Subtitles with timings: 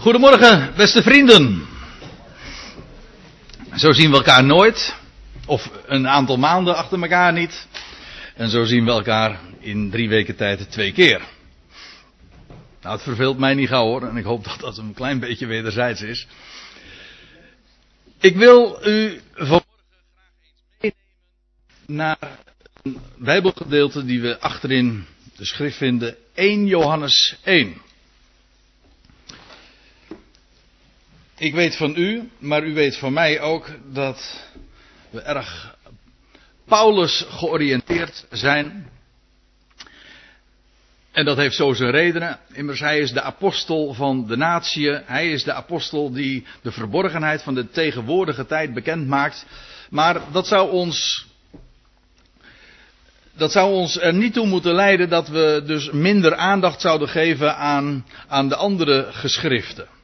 [0.00, 1.66] Goedemorgen, beste vrienden.
[3.76, 4.94] Zo zien we elkaar nooit,
[5.46, 7.66] of een aantal maanden achter elkaar niet.
[8.34, 11.20] En zo zien we elkaar in drie weken tijd twee keer.
[12.80, 15.46] Nou, het verveelt mij niet gauw hoor, en ik hoop dat dat een klein beetje
[15.46, 16.26] wederzijds is.
[18.20, 19.66] Ik wil u vanmorgen
[20.04, 20.30] graag
[20.80, 20.94] eens
[21.86, 22.38] meenemen naar
[22.82, 25.04] een Bijbelgedeelte die we achterin
[25.36, 27.88] de schrift vinden, 1 Johannes 1.
[31.40, 34.46] Ik weet van u, maar u weet van mij ook dat
[35.10, 35.76] we erg
[36.64, 38.88] Paulus georiënteerd zijn.
[41.12, 42.38] En dat heeft zo zijn redenen.
[42.52, 44.90] Immers, hij is de apostel van de natie.
[44.90, 49.46] Hij is de apostel die de verborgenheid van de tegenwoordige tijd bekend maakt.
[49.90, 51.26] Maar dat zou ons.
[53.32, 57.56] Dat zou ons er niet toe moeten leiden dat we dus minder aandacht zouden geven
[57.56, 59.98] aan, aan de andere geschriften.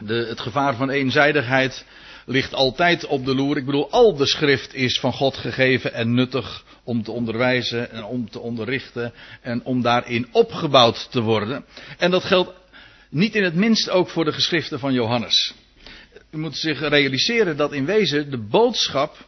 [0.00, 1.84] De, het gevaar van eenzijdigheid
[2.26, 3.56] ligt altijd op de loer.
[3.56, 8.04] Ik bedoel, al de schrift is van God gegeven en nuttig om te onderwijzen en
[8.04, 11.64] om te onderrichten en om daarin opgebouwd te worden.
[11.98, 12.52] En dat geldt
[13.10, 15.54] niet in het minst ook voor de geschriften van Johannes.
[16.30, 19.26] U moet zich realiseren dat in wezen de boodschap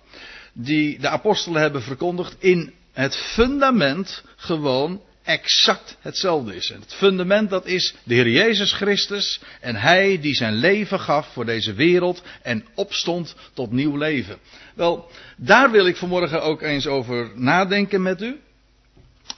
[0.52, 6.70] die de apostelen hebben verkondigd in het fundament gewoon exact hetzelfde is.
[6.70, 11.33] En het fundament dat is de Heer Jezus Christus en Hij die zijn leven gaf
[11.33, 14.39] voor deze wereld en opstond tot nieuw leven.
[14.75, 18.41] Wel, daar wil ik vanmorgen ook eens over nadenken met u.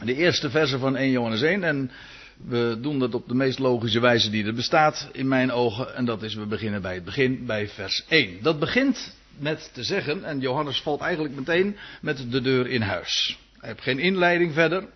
[0.05, 1.91] De eerste verse van 1 Johannes 1 en
[2.37, 6.05] we doen dat op de meest logische wijze die er bestaat in mijn ogen en
[6.05, 8.39] dat is we beginnen bij het begin bij vers 1.
[8.43, 13.39] Dat begint met te zeggen en Johannes valt eigenlijk meteen met de deur in huis.
[13.59, 14.89] Hij heeft geen inleiding verder.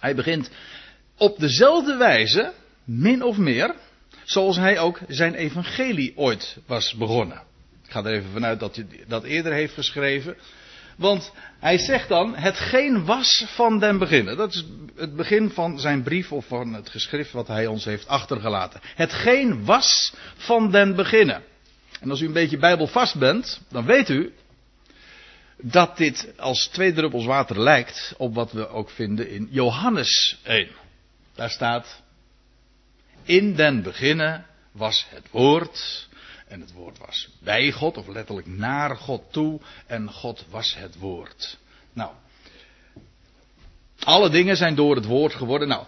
[0.00, 0.50] Hij begint
[1.16, 2.52] op dezelfde wijze,
[2.84, 3.74] min of meer,
[4.24, 7.42] zoals hij ook zijn evangelie ooit was begonnen.
[7.84, 10.36] Ik ga er even vanuit dat hij dat eerder heeft geschreven.
[10.96, 14.36] Want hij zegt dan, hetgeen was van den beginnen.
[14.36, 14.64] Dat is
[14.96, 18.80] het begin van zijn brief of van het geschrift wat hij ons heeft achtergelaten.
[18.82, 21.42] Hetgeen was van den beginnen.
[22.00, 24.32] En als u een beetje bijbelvast bent, dan weet u
[25.56, 30.68] dat dit als twee druppels water lijkt op wat we ook vinden in Johannes 1.
[31.34, 32.02] Daar staat,
[33.22, 36.08] in den beginnen was het woord,
[36.48, 40.98] en het woord was bij God, of letterlijk naar God toe, en God was het
[40.98, 41.58] woord.
[41.92, 42.12] Nou,
[43.98, 45.68] alle dingen zijn door het woord geworden.
[45.68, 45.86] Nou,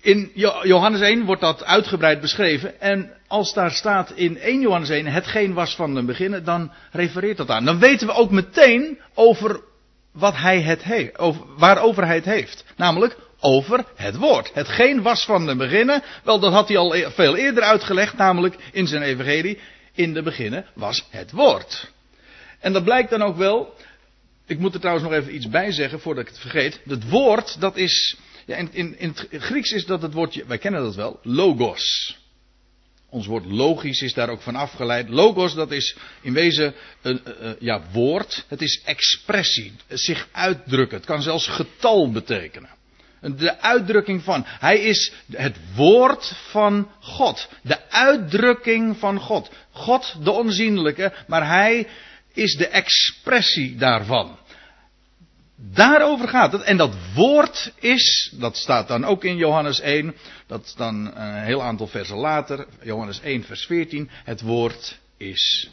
[0.00, 0.30] in
[0.62, 2.80] Johannes 1 wordt dat uitgebreid beschreven.
[2.80, 7.36] En als daar staat in 1 Johannes 1 hetgeen was van den beginnen, dan refereert
[7.36, 7.64] dat aan.
[7.64, 9.60] Dan weten we ook meteen over
[10.12, 12.64] wat hij het heeft, over, waarover hij het heeft.
[12.76, 14.50] Namelijk over het woord.
[14.54, 18.56] Hetgeen was van den beginnen, wel dat had hij al e- veel eerder uitgelegd, namelijk
[18.72, 19.58] in zijn evangelie.
[19.94, 21.90] In de beginnen was het woord.
[22.60, 23.74] En dat blijkt dan ook wel,
[24.46, 26.80] ik moet er trouwens nog even iets bij zeggen voordat ik het vergeet.
[26.84, 30.58] Het woord, dat is, ja, in, in, in het Grieks is dat het woordje, wij
[30.58, 32.18] kennen dat wel, logos.
[33.08, 35.08] Ons woord logisch is daar ook van afgeleid.
[35.08, 38.44] Logos, dat is in wezen een uh, ja, woord.
[38.48, 40.96] Het is expressie, zich uitdrukken.
[40.96, 42.70] Het kan zelfs getal betekenen.
[43.20, 44.44] De uitdrukking van.
[44.46, 47.48] Hij is het woord van God.
[47.62, 49.50] De uitdrukking van God.
[49.70, 51.86] God, de onzienlijke, maar hij
[52.32, 54.38] is de expressie daarvan.
[55.62, 56.62] Daarover gaat het.
[56.62, 60.14] En dat woord is, dat staat dan ook in Johannes 1,
[60.46, 64.10] dat is dan een heel aantal versen later, Johannes 1, vers 14.
[64.24, 65.70] Het woord is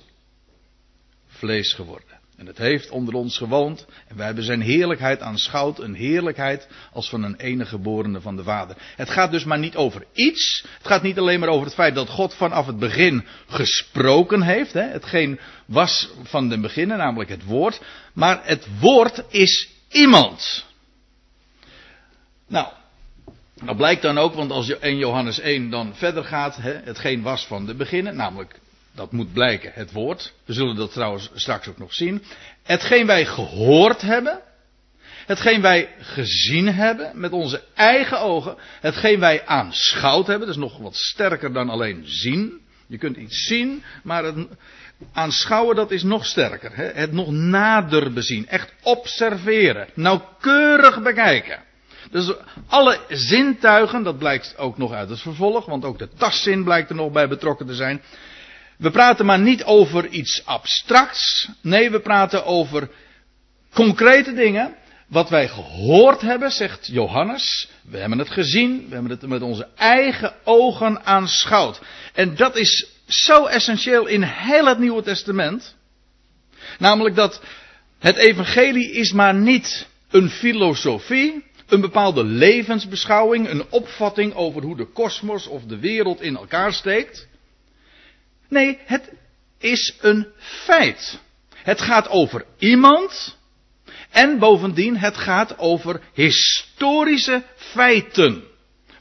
[1.27, 2.17] vlees geworden.
[2.37, 3.85] En het heeft onder ons gewoond.
[4.07, 5.79] En wij hebben zijn heerlijkheid aanschouwd.
[5.79, 8.75] Een heerlijkheid als van een enige geborene van de Vader.
[8.95, 10.65] Het gaat dus maar niet over iets.
[10.77, 14.73] Het gaat niet alleen maar over het feit dat God vanaf het begin gesproken heeft.
[14.73, 17.81] Hè, hetgeen was van den beginnen, namelijk het woord.
[18.13, 20.65] Maar het woord is iemand.
[22.47, 22.67] Nou,
[23.63, 27.21] dat blijkt dan ook, want als je in Johannes 1 dan verder gaat, hè, hetgeen
[27.21, 28.59] was van de beginnen, namelijk,
[28.95, 30.33] dat moet blijken, het woord.
[30.45, 32.23] We zullen dat trouwens straks ook nog zien.
[32.63, 34.41] Hetgeen wij gehoord hebben,
[35.25, 40.77] hetgeen wij gezien hebben met onze eigen ogen, hetgeen wij aanschouwd hebben, dat is nog
[40.77, 42.61] wat sterker dan alleen zien.
[42.87, 44.47] Je kunt iets zien, maar het,
[45.13, 46.75] Aanschouwen, dat is nog sterker.
[46.75, 46.83] Hè?
[46.83, 48.47] Het nog nader bezien.
[48.47, 49.87] Echt observeren.
[49.93, 51.63] Nauwkeurig bekijken.
[52.11, 52.33] Dus
[52.67, 56.95] alle zintuigen, dat blijkt ook nog uit het vervolg, want ook de tastzin blijkt er
[56.95, 58.01] nog bij betrokken te zijn.
[58.77, 61.49] We praten maar niet over iets abstracts.
[61.61, 62.89] Nee, we praten over
[63.73, 64.75] concrete dingen.
[65.07, 69.67] wat wij gehoord hebben, zegt Johannes, we hebben het gezien, we hebben het met onze
[69.75, 71.81] eigen ogen aanschouwd.
[72.13, 75.75] En dat is zo essentieel in heel het Nieuwe Testament.
[76.79, 77.41] Namelijk dat
[77.99, 84.85] het evangelie is maar niet een filosofie, een bepaalde levensbeschouwing, een opvatting over hoe de
[84.85, 87.27] kosmos of de wereld in elkaar steekt.
[88.49, 89.11] Nee, het
[89.57, 91.19] is een feit.
[91.63, 93.37] Het gaat over iemand
[94.09, 98.43] en bovendien het gaat over historische feiten.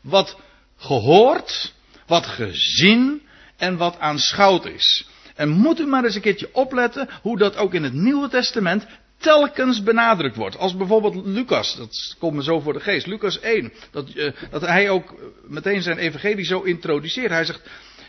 [0.02, 0.36] Wat
[0.76, 1.74] gehoord,
[2.06, 3.25] wat gezien
[3.56, 5.08] en wat aanschouwd is.
[5.34, 8.86] En moet u maar eens een keertje opletten hoe dat ook in het Nieuwe Testament
[9.18, 10.58] telkens benadrukt wordt.
[10.58, 14.60] Als bijvoorbeeld Lucas, dat komt me zo voor de geest, Lucas 1, dat, uh, dat
[14.60, 15.14] hij ook
[15.46, 17.30] meteen zijn evangelie zo introduceert.
[17.30, 17.60] Hij zegt,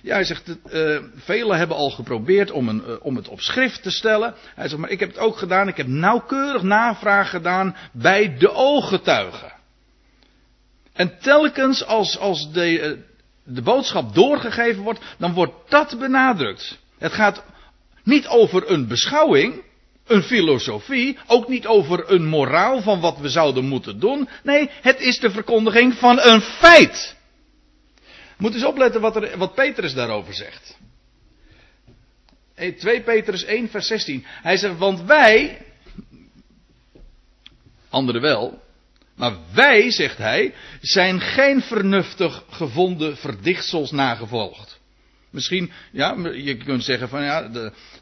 [0.02, 3.84] ja, hij zegt, uh, velen hebben al geprobeerd om, een, uh, om het op schrift
[3.84, 4.34] te stellen.
[4.56, 8.52] Hij zegt, maar ik heb het ook gedaan, ik heb nauwkeurig navraag gedaan bij de
[8.52, 9.54] ooggetuigen.
[10.94, 12.98] En telkens als, als de,
[13.48, 16.78] de boodschap doorgegeven wordt, dan wordt dat benadrukt.
[16.98, 17.44] Het gaat
[18.04, 19.64] niet over een beschouwing,
[20.06, 24.30] een filosofie, ook niet over een moraal van wat we zouden moeten doen.
[24.44, 27.16] Nee, het is de verkondiging van een feit.
[28.38, 30.78] Moet eens opletten wat, er, wat Petrus daarover zegt.
[32.78, 34.26] 2 Petrus 1, vers 16.
[34.26, 35.62] Hij zegt, want wij,
[37.90, 38.62] anderen wel,
[39.18, 44.80] maar wij, zegt hij, zijn geen vernuftig gevonden verdichtsels nagevolgd.
[45.30, 47.50] Misschien, ja, je kunt zeggen van ja,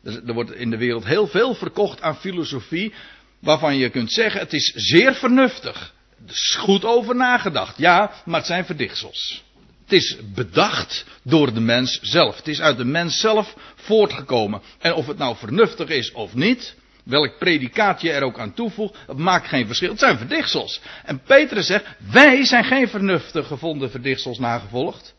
[0.04, 2.94] er wordt in de wereld heel veel verkocht aan filosofie,
[3.40, 5.94] waarvan je kunt zeggen het is zeer vernuftig.
[6.26, 9.44] Er is goed over nagedacht, ja, maar het zijn verdichtsels.
[9.84, 12.38] Het is bedacht door de mens zelf.
[12.38, 14.62] Het is uit de mens zelf voortgekomen.
[14.80, 16.76] En of het nou vernuftig is of niet,
[17.06, 19.90] welk predicaat je er ook aan toevoegt, dat maakt geen verschil.
[19.90, 20.82] Het zijn verdichtsels.
[21.04, 25.16] En Petrus zegt, wij zijn geen vernuftig gevonden verdichtsels nagevolgd.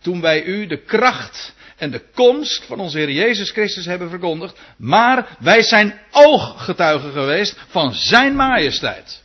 [0.00, 4.60] Toen wij u de kracht en de komst van onze Heer Jezus Christus hebben verkondigd,
[4.76, 9.22] maar wij zijn ooggetuigen geweest van Zijn majesteit.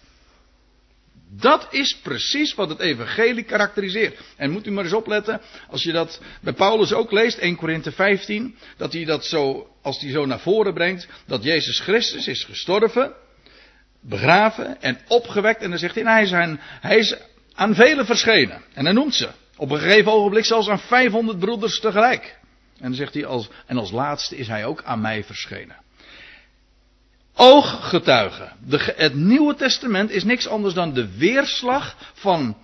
[1.40, 4.20] Dat is precies wat het evangelie karakteriseert.
[4.38, 7.92] En moet u maar eens opletten, als je dat bij Paulus ook leest, 1 Korinthe
[7.92, 12.44] 15, dat hij dat zo, als hij zo naar voren brengt, dat Jezus Christus is
[12.44, 13.14] gestorven,
[14.02, 15.62] begraven en opgewekt.
[15.62, 17.16] En dan zegt hij, nou, hij, is hij is
[17.54, 18.62] aan velen verschenen.
[18.74, 19.30] En hij noemt ze.
[19.58, 22.40] Op een gegeven ogenblik zelfs aan 500 broeders tegelijk.
[22.78, 25.83] En dan zegt hij, als, en als laatste is hij ook aan mij verschenen.
[27.36, 28.52] Ooggetuigen.
[28.66, 32.58] De, het Nieuwe Testament is niks anders dan de weerslag van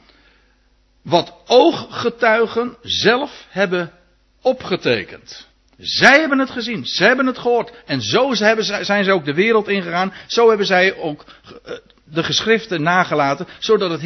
[1.02, 3.92] wat ooggetuigen zelf hebben
[4.42, 5.48] opgetekend.
[5.78, 7.72] Zij hebben het gezien, zij hebben het gehoord.
[7.86, 10.14] En zo zijn ze ook de wereld ingegaan.
[10.28, 11.26] Zo hebben zij ook
[11.64, 11.74] eh,
[12.04, 14.02] de geschriften nagelaten, zodat het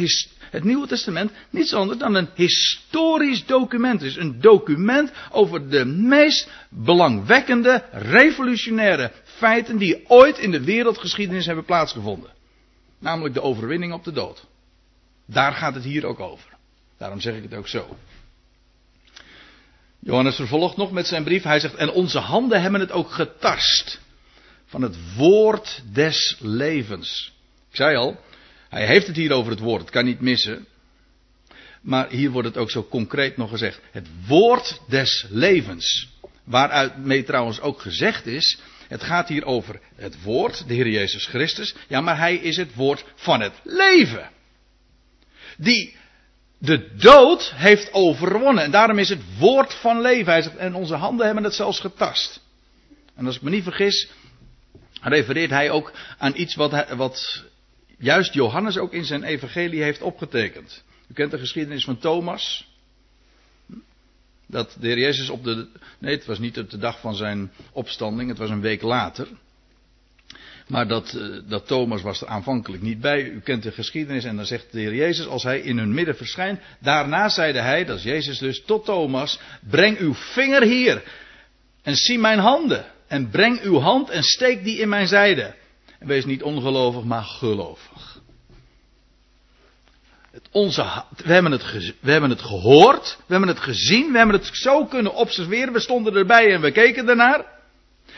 [0.54, 4.16] het Nieuwe Testament niets anders dan een historisch document is.
[4.16, 9.10] Een document over de meest belangwekkende, revolutionaire
[9.44, 12.30] feiten die ooit in de wereldgeschiedenis hebben plaatsgevonden.
[12.98, 14.46] Namelijk de overwinning op de dood.
[15.26, 16.48] Daar gaat het hier ook over.
[16.98, 17.96] Daarom zeg ik het ook zo.
[19.98, 21.42] Johannes vervolgt nog met zijn brief.
[21.42, 24.00] Hij zegt: En onze handen hebben het ook getast.
[24.66, 27.32] Van het woord des levens.
[27.70, 28.20] Ik zei al,
[28.68, 30.66] hij heeft het hier over het woord, het kan niet missen.
[31.80, 33.80] Maar hier wordt het ook zo concreet nog gezegd.
[33.90, 36.08] Het woord des levens.
[36.44, 38.58] Waaruit mee trouwens ook gezegd is.
[38.94, 41.74] Het gaat hier over het woord, de Heer Jezus Christus.
[41.88, 44.30] Ja, maar hij is het woord van het leven.
[45.56, 45.96] Die
[46.58, 48.64] de dood heeft overwonnen.
[48.64, 50.32] En daarom is het woord van leven.
[50.32, 52.40] Hij zegt, en onze handen hebben het zelfs getast.
[53.14, 54.08] En als ik me niet vergis,
[55.00, 57.44] refereert hij ook aan iets wat, wat
[57.98, 60.84] juist Johannes ook in zijn evangelie heeft opgetekend.
[61.08, 62.73] U kent de geschiedenis van Thomas.
[64.54, 65.66] Dat de heer Jezus op de.
[65.98, 69.28] Nee, het was niet op de dag van zijn opstanding, het was een week later.
[70.66, 73.22] Maar dat, eh, dat Thomas was er aanvankelijk niet bij.
[73.22, 76.16] U kent de geschiedenis en dan zegt de Heer Jezus als hij in hun midden
[76.16, 76.60] verschijnt.
[76.80, 81.02] Daarna zeide hij, dat is Jezus dus, tot Thomas: Breng uw vinger hier
[81.82, 82.84] en zie mijn handen.
[83.06, 85.54] En breng uw hand en steek die in mijn zijde.
[85.98, 88.13] Wees niet ongelovig, maar gelovig.
[90.34, 94.36] Het onze, we, hebben het we hebben het gehoord, we hebben het gezien, we hebben
[94.36, 95.72] het zo kunnen observeren.
[95.72, 97.44] We stonden erbij en we keken ernaar.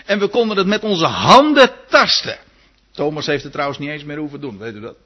[0.04, 2.38] En we konden het met onze handen tasten.
[2.90, 4.96] Thomas heeft het trouwens niet eens meer hoeven doen, weet u dat?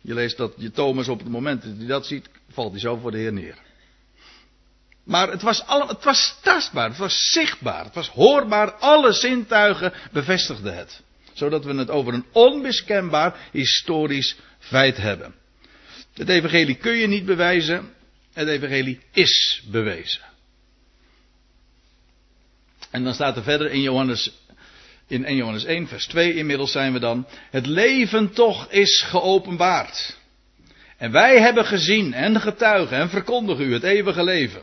[0.00, 2.96] Je leest dat je Thomas op het moment dat hij dat ziet, valt hij zo
[2.96, 3.58] voor de Heer neer.
[5.04, 10.76] Maar het was, het was tastbaar, het was zichtbaar, het was hoorbaar, alle zintuigen bevestigden
[10.76, 11.02] het.
[11.32, 15.39] Zodat we het over een onmiskenbaar historisch feit hebben.
[16.20, 17.94] Het evangelie kun je niet bewijzen.
[18.32, 20.20] Het evangelie is bewezen.
[22.90, 24.32] En dan staat er verder in Johannes,
[25.06, 27.26] in 1 Johannes 1, vers 2 inmiddels zijn we dan.
[27.50, 30.16] Het leven toch is geopenbaard.
[30.96, 34.62] En wij hebben gezien en getuigen en verkondigen u het eeuwige leven.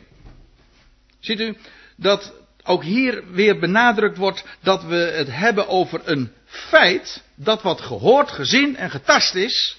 [1.20, 1.56] Ziet u
[1.96, 7.80] dat ook hier weer benadrukt wordt dat we het hebben over een feit dat wat
[7.80, 9.76] gehoord, gezien en getast is.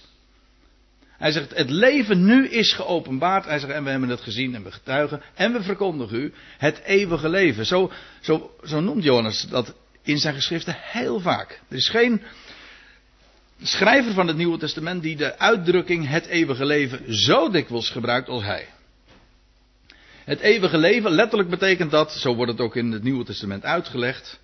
[1.20, 3.46] Hij zegt, het leven nu is geopenbaard.
[3.46, 5.22] Hij zegt, en we hebben het gezien en we getuigen.
[5.36, 7.66] En we verkondigen u het eeuwige leven.
[7.66, 11.62] Zo, zo, zo noemt Johannes dat in zijn geschriften heel vaak.
[11.68, 12.22] Er is geen
[13.62, 18.44] schrijver van het Nieuwe Testament die de uitdrukking het eeuwige leven zo dikwijls gebruikt als
[18.44, 18.68] hij.
[20.24, 24.40] Het eeuwige leven, letterlijk betekent dat, zo wordt het ook in het Nieuwe Testament uitgelegd.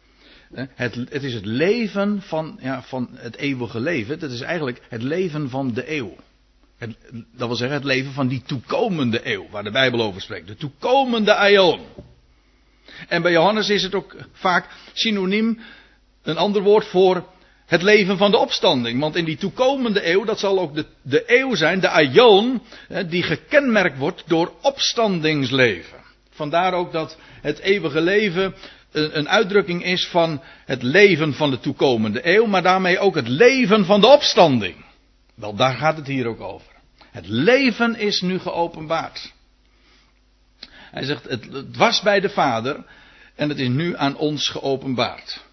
[0.53, 4.19] Het, het is het leven van, ja, van het eeuwige leven.
[4.19, 6.15] Dat is eigenlijk het leven van de eeuw.
[7.11, 10.47] Dat wil zeggen het leven van die toekomende eeuw, waar de Bijbel over spreekt.
[10.47, 11.79] De toekomende aion.
[13.07, 15.59] En bij Johannes is het ook vaak synoniem,
[16.23, 17.25] een ander woord voor
[17.65, 18.99] het leven van de opstanding.
[18.99, 22.61] Want in die toekomende eeuw, dat zal ook de, de eeuw zijn, de aion,
[23.09, 26.03] die gekenmerkt wordt door opstandingsleven.
[26.29, 28.55] Vandaar ook dat het eeuwige leven
[28.91, 33.85] een uitdrukking is van het leven van de toekomende eeuw, maar daarmee ook het leven
[33.85, 34.75] van de opstanding.
[35.35, 36.74] Wel, daar gaat het hier ook over.
[37.15, 39.33] Het leven is nu geopenbaard.
[40.67, 42.85] Hij zegt, het, het was bij de Vader
[43.35, 45.43] en het is nu aan ons geopenbaard.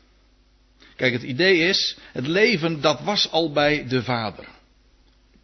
[0.96, 4.48] Kijk, het idee is, het leven dat was al bij de Vader.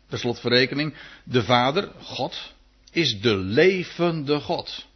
[0.09, 0.95] Per slotverrekening,
[1.25, 2.55] de Vader, God,
[2.93, 4.87] is de levende God.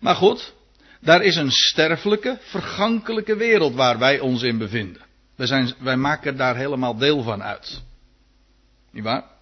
[0.00, 0.54] Maar goed,
[1.00, 5.02] daar is een sterfelijke, vergankelijke wereld waar wij ons in bevinden.
[5.36, 7.82] Wij, zijn, wij maken daar helemaal deel van uit.
[8.90, 9.38] Niet waar?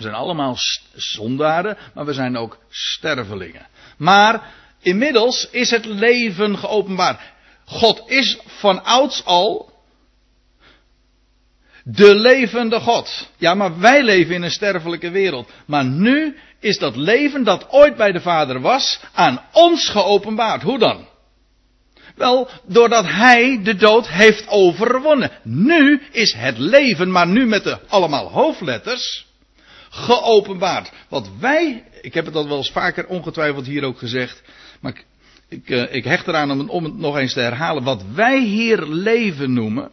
[0.00, 0.56] We zijn allemaal
[0.94, 3.66] zondaren, maar we zijn ook stervelingen.
[3.96, 7.20] Maar inmiddels is het leven geopenbaard.
[7.64, 9.72] God is van ouds al
[11.84, 13.30] de levende God.
[13.36, 15.50] Ja, maar wij leven in een sterfelijke wereld.
[15.66, 20.62] Maar nu is dat leven dat ooit bij de Vader was, aan ons geopenbaard.
[20.62, 21.08] Hoe dan?
[22.16, 25.30] Wel, doordat hij de dood heeft overwonnen.
[25.42, 29.28] Nu is het leven, maar nu met de allemaal hoofdletters,
[29.90, 30.92] geopenbaard.
[31.08, 34.42] Wat wij, ik heb het al wel eens vaker ongetwijfeld hier ook gezegd,
[34.80, 35.06] maar ik,
[35.48, 37.82] ik, eh, ik hecht eraan om, om het nog eens te herhalen.
[37.82, 39.90] Wat wij hier leven noemen,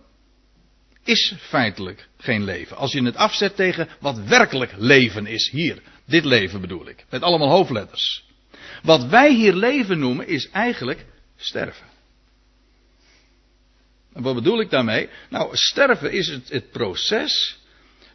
[1.03, 2.77] is feitelijk geen leven.
[2.77, 5.81] Als je het afzet tegen wat werkelijk leven is hier.
[6.05, 7.05] Dit leven bedoel ik.
[7.09, 8.25] Met allemaal hoofdletters.
[8.83, 11.85] Wat wij hier leven noemen is eigenlijk sterven.
[14.13, 15.09] En wat bedoel ik daarmee?
[15.29, 17.57] Nou, sterven is het, het proces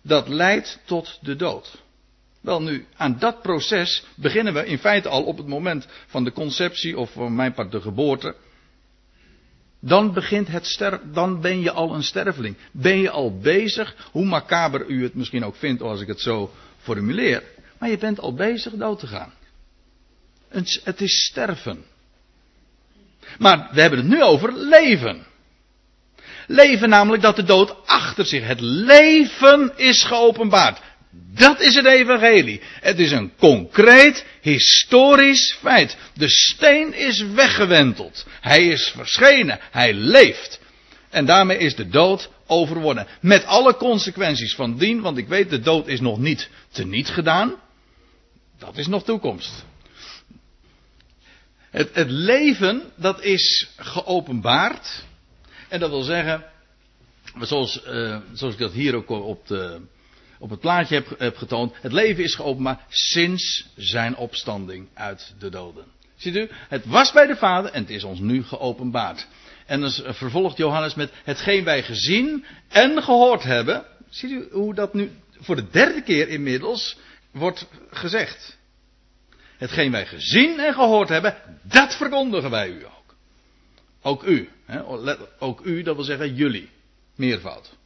[0.03, 1.83] dat leidt tot de dood.
[2.41, 6.33] Wel nu, aan dat proces beginnen we in feite al op het moment van de
[6.33, 8.35] conceptie of van mijn part de geboorte.
[9.81, 12.57] Dan begint het ster, dan ben je al een sterveling.
[12.73, 16.51] Ben je al bezig, hoe macaber u het misschien ook vindt als ik het zo
[16.79, 17.43] formuleer.
[17.79, 19.33] Maar je bent al bezig dood te gaan.
[20.85, 21.85] Het is sterven.
[23.39, 25.27] Maar we hebben het nu over leven.
[26.47, 28.47] Leven namelijk dat de dood achter zich.
[28.47, 30.81] Het leven is geopenbaard.
[31.35, 32.61] Dat is het evangelie.
[32.81, 35.97] Het is een concreet historisch feit.
[36.15, 38.27] De steen is weggewenteld.
[38.41, 39.59] Hij is verschenen.
[39.71, 40.61] Hij leeft.
[41.11, 43.07] En daarmee is de dood overwonnen.
[43.21, 47.55] Met alle consequenties van dien, want ik weet de dood is nog niet teniet gedaan.
[48.59, 49.65] Dat is nog toekomst.
[51.71, 55.05] Het, het leven, dat is geopenbaard.
[55.73, 56.45] En dat wil zeggen,
[57.41, 59.81] zoals, uh, zoals ik dat hier ook op, de,
[60.38, 65.49] op het plaatje heb, heb getoond, het leven is geopenbaard sinds zijn opstanding uit de
[65.49, 65.85] doden.
[66.17, 69.26] Ziet u, het was bij de Vader en het is ons nu geopenbaard.
[69.67, 73.85] En dan vervolgt Johannes met hetgeen wij gezien en gehoord hebben.
[74.11, 75.11] Ziet u hoe dat nu
[75.41, 76.99] voor de derde keer inmiddels
[77.31, 78.59] wordt gezegd.
[79.59, 82.85] Hetgeen wij gezien en gehoord hebben, dat verkondigen wij u
[84.03, 84.23] ook.
[84.23, 84.49] U.
[84.65, 84.85] Hè?
[85.39, 86.69] Ook u, dat wil zeggen jullie.
[87.15, 87.77] Meervoud.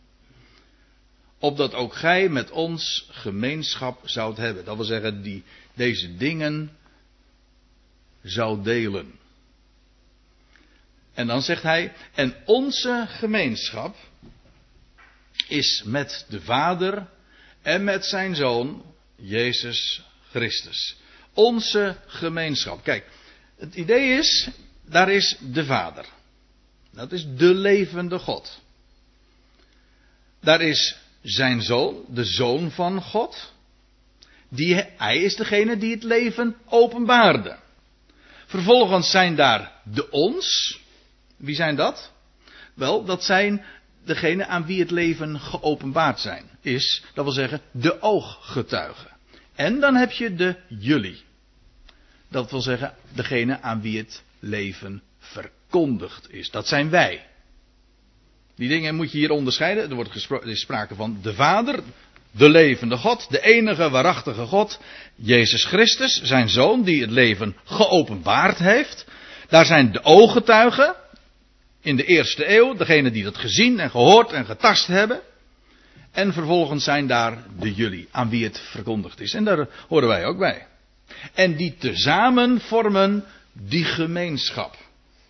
[1.39, 4.65] Opdat ook gij met ons gemeenschap zoudt hebben.
[4.65, 5.45] Dat wil zeggen, die
[5.75, 6.71] deze dingen
[8.23, 9.19] zou delen.
[11.15, 13.97] En dan zegt hij, en onze gemeenschap
[15.49, 17.07] is met de Vader
[17.63, 18.85] en met zijn Zoon,
[19.17, 20.97] Jezus Christus.
[21.33, 22.83] Onze gemeenschap.
[22.83, 23.05] Kijk,
[23.57, 24.49] het idee is,
[24.89, 26.05] daar is de Vader.
[26.93, 28.61] Dat is de levende God.
[30.41, 33.53] Daar is zijn zoon, de zoon van God.
[34.49, 37.59] Die, hij is degene die het leven openbaarde.
[38.47, 40.81] Vervolgens zijn daar de ons.
[41.37, 42.13] Wie zijn dat?
[42.75, 43.65] Wel, dat zijn
[44.05, 46.51] degene aan wie het leven geopenbaard zijn.
[46.61, 49.11] Is, dat wil zeggen, de ooggetuigen.
[49.55, 51.25] En dan heb je de jullie.
[52.29, 56.51] Dat wil zeggen, degene aan wie het leven verkondigd is.
[56.51, 57.27] Dat zijn wij.
[58.57, 59.89] Die dingen moet je hier onderscheiden.
[59.89, 61.81] Er wordt is sprake van de Vader,
[62.31, 64.81] de levende God, de enige waarachtige God,
[65.15, 69.07] Jezus Christus, zijn Zoon, die het leven geopenbaard heeft.
[69.49, 70.95] Daar zijn de ooggetuigen
[71.81, 75.21] in de eerste eeuw, degene die dat gezien en gehoord en getast hebben.
[76.13, 79.35] En vervolgens zijn daar de jullie, aan wie het verkondigd is.
[79.35, 80.67] En daar horen wij ook bij.
[81.35, 83.25] En die tezamen vormen
[83.63, 84.77] die gemeenschap.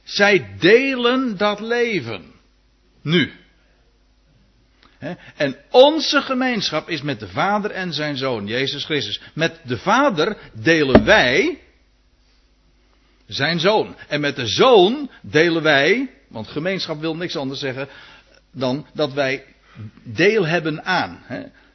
[0.05, 2.25] Zij delen dat leven.
[3.03, 3.33] Nu.
[5.37, 9.21] En onze gemeenschap is met de Vader en zijn Zoon, Jezus Christus.
[9.35, 11.59] Met de Vader delen wij
[13.27, 13.97] zijn Zoon.
[14.09, 17.89] En met de Zoon delen wij, want gemeenschap wil niks anders zeggen
[18.53, 19.45] dan dat wij
[20.03, 21.25] deel hebben aan.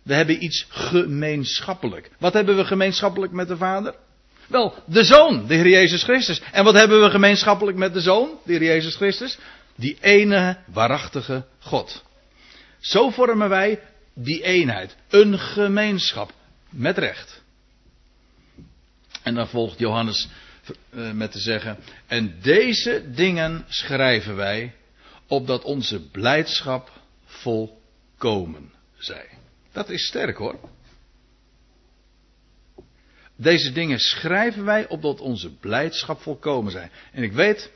[0.04, 2.12] We hebben iets gemeenschappelijk.
[2.20, 3.96] Wat hebben we gemeenschappelijk met de Vader?
[4.52, 6.42] Wel, de Zoon, de Heer Jezus Christus.
[6.52, 9.38] En wat hebben we gemeenschappelijk met de Zoon, de Heer Jezus Christus?
[9.76, 12.04] Die ene waarachtige God.
[12.80, 13.80] Zo vormen wij
[14.14, 14.96] die eenheid.
[15.10, 16.34] Een gemeenschap.
[16.70, 17.42] Met recht.
[19.24, 20.28] En dan volgt Johannes
[20.90, 21.78] eh, met te zeggen.
[22.08, 24.76] En deze dingen schrijven wij.
[25.28, 26.92] Opdat onze blijdschap
[27.26, 29.26] volkomen zij.
[29.72, 30.60] Dat is sterk hoor.
[33.42, 36.90] Deze dingen schrijven wij opdat onze blijdschap volkomen zij.
[37.12, 37.72] En ik weet,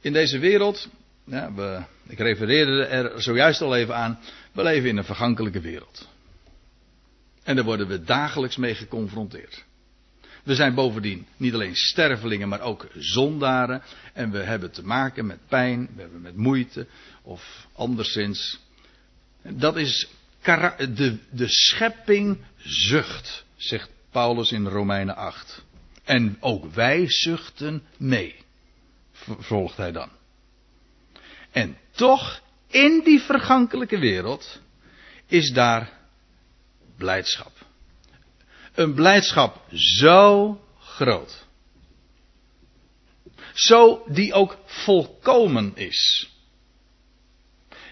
[0.00, 0.88] in deze wereld,
[1.24, 4.18] we, ik refereerde er zojuist al even aan.
[4.52, 6.08] We leven in een vergankelijke wereld.
[7.42, 9.64] En daar worden we dagelijks mee geconfronteerd.
[10.42, 13.82] We zijn bovendien niet alleen stervelingen, maar ook zondaren.
[14.12, 16.86] En we hebben te maken met pijn, we hebben met moeite
[17.22, 18.58] of anderszins.
[19.42, 20.08] Dat is
[20.76, 25.64] de, de schepping zucht, zegt Paulus in Romeinen 8.
[26.04, 28.36] En ook wij zuchten mee,
[29.12, 30.08] vervolgt hij dan.
[31.50, 34.60] En toch, in die vergankelijke wereld,
[35.26, 35.92] is daar
[36.96, 37.52] blijdschap.
[38.74, 41.46] Een blijdschap zo groot.
[43.54, 46.30] Zo die ook volkomen is.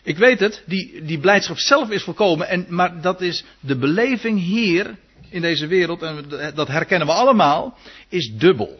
[0.02, 4.40] Ik weet het, die, die blijdschap zelf is volkomen, en, maar dat is de beleving
[4.40, 4.98] hier
[5.30, 8.78] in deze wereld, en dat herkennen we allemaal, is dubbel.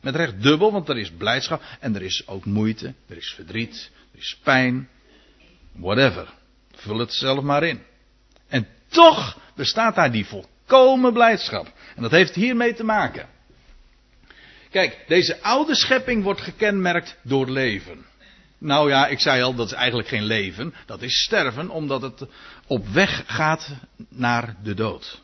[0.00, 3.90] Met recht dubbel, want er is blijdschap en er is ook moeite, er is verdriet,
[4.12, 4.88] er is pijn,
[5.72, 6.28] whatever.
[6.74, 7.80] Vul het zelf maar in.
[8.48, 11.72] En toch bestaat daar die volkomen blijdschap.
[11.96, 13.28] En dat heeft hiermee te maken.
[14.70, 18.04] Kijk, deze oude schepping wordt gekenmerkt door leven.
[18.58, 22.26] Nou ja, ik zei al, dat is eigenlijk geen leven, dat is sterven, omdat het
[22.66, 23.70] op weg gaat
[24.08, 25.22] naar de dood.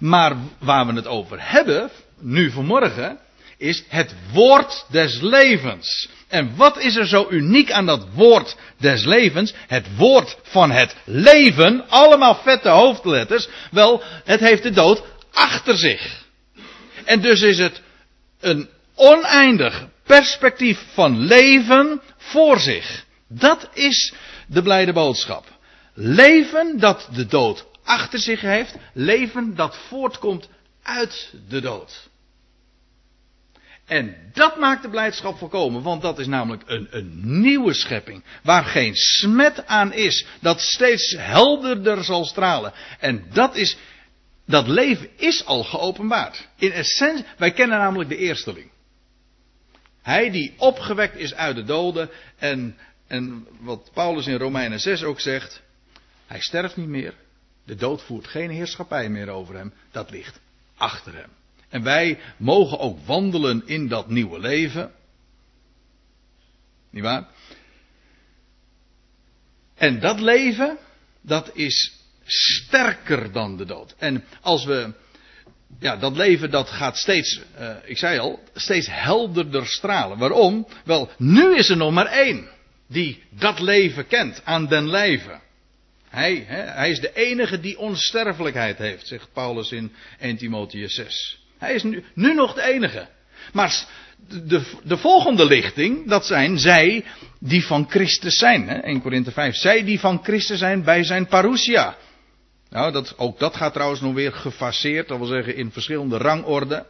[0.00, 3.18] Maar waar we het over hebben, nu vanmorgen,
[3.58, 6.08] is het woord des levens.
[6.28, 9.54] En wat is er zo uniek aan dat woord des levens?
[9.66, 13.48] Het woord van het leven, allemaal vette hoofdletters.
[13.70, 16.24] Wel, het heeft de dood achter zich.
[17.04, 17.82] En dus is het
[18.40, 23.04] een oneindig perspectief van leven voor zich.
[23.28, 24.12] Dat is
[24.46, 25.44] de blijde boodschap.
[25.94, 28.76] Leven dat de dood achter zich heeft.
[28.92, 30.48] Leven dat voortkomt
[30.82, 32.10] uit de dood.
[33.86, 38.64] En dat maakt de blijdschap volkomen, want dat is namelijk een, een nieuwe schepping, waar
[38.64, 42.72] geen smet aan is, dat steeds helderder zal stralen.
[42.98, 43.76] En dat is,
[44.46, 46.48] dat leven is al geopenbaard.
[46.56, 48.70] In essentie, wij kennen namelijk de eersteling.
[50.02, 55.20] Hij die opgewekt is uit de doden en, en wat Paulus in Romeinen 6 ook
[55.20, 55.62] zegt,
[56.26, 57.14] hij sterft niet meer,
[57.64, 60.40] de dood voert geen heerschappij meer over hem, dat ligt
[60.76, 61.30] achter hem.
[61.68, 64.92] En wij mogen ook wandelen in dat nieuwe leven.
[66.90, 67.28] Niet waar?
[69.74, 70.78] En dat leven,
[71.20, 71.92] dat is
[72.24, 73.94] sterker dan de dood.
[73.98, 74.92] En als we,
[75.78, 80.18] ja, dat leven dat gaat steeds, uh, ik zei al, steeds helderder stralen.
[80.18, 80.66] Waarom?
[80.84, 82.48] Wel, nu is er nog maar één
[82.86, 85.40] die dat leven kent aan den lijve.
[86.12, 91.44] Hij, hè, hij is de enige die onsterfelijkheid heeft, zegt Paulus in 1 Timotheus 6.
[91.58, 93.08] Hij is nu, nu nog de enige.
[93.52, 93.84] Maar
[94.28, 97.04] de, de volgende lichting, dat zijn zij
[97.38, 98.68] die van Christus zijn.
[98.68, 98.74] Hè?
[98.74, 99.54] 1 Korinthe 5.
[99.56, 101.96] Zij die van Christus zijn bij zijn parousia.
[102.70, 106.86] Nou, dat, ook dat gaat trouwens nog weer gefaseerd, dat wil zeggen in verschillende rangorden.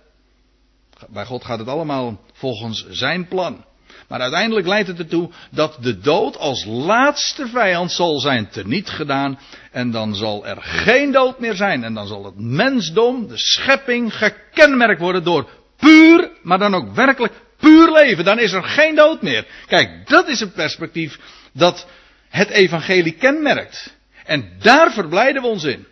[1.08, 3.64] Bij God gaat het allemaal volgens zijn plan.
[4.12, 9.38] Maar uiteindelijk leidt het ertoe dat de dood als laatste vijand zal zijn teniet gedaan.
[9.70, 11.84] En dan zal er geen dood meer zijn.
[11.84, 17.32] En dan zal het mensdom, de schepping, gekenmerkt worden door puur, maar dan ook werkelijk
[17.58, 18.24] puur leven.
[18.24, 19.46] Dan is er geen dood meer.
[19.66, 21.18] Kijk, dat is een perspectief
[21.52, 21.86] dat
[22.28, 23.94] het evangelie kenmerkt.
[24.24, 25.86] En daar verblijden we ons in.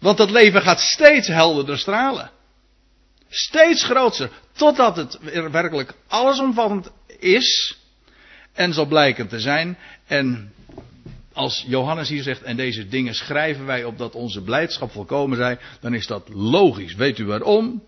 [0.00, 2.30] Want dat leven gaat steeds helderder stralen.
[3.30, 4.30] Steeds groter.
[4.52, 5.18] Totdat het
[5.50, 7.78] werkelijk allesomvattend is.
[8.52, 9.78] En zal blijken te zijn.
[10.06, 10.52] En
[11.32, 15.94] als Johannes hier zegt, en deze dingen schrijven wij opdat onze blijdschap volkomen zij, dan
[15.94, 16.94] is dat logisch.
[16.94, 17.82] Weet u waarom?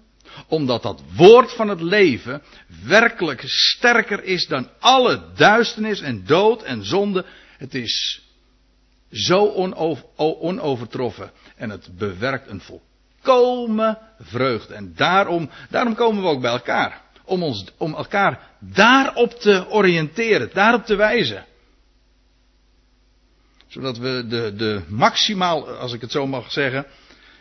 [0.49, 2.43] Omdat dat woord van het leven
[2.85, 7.25] werkelijk sterker is dan alle duisternis en dood en zonde.
[7.59, 8.23] Het is
[9.11, 9.73] zo
[10.17, 12.91] onovertroffen en het bewerkt een volkomen
[14.19, 14.75] vreugde.
[14.75, 17.01] En daarom, daarom komen we ook bij elkaar.
[17.25, 21.47] Om, ons, om elkaar daarop te oriënteren, daarop te wijzen.
[23.67, 26.87] Zodat we de, de maximaal, als ik het zo mag zeggen,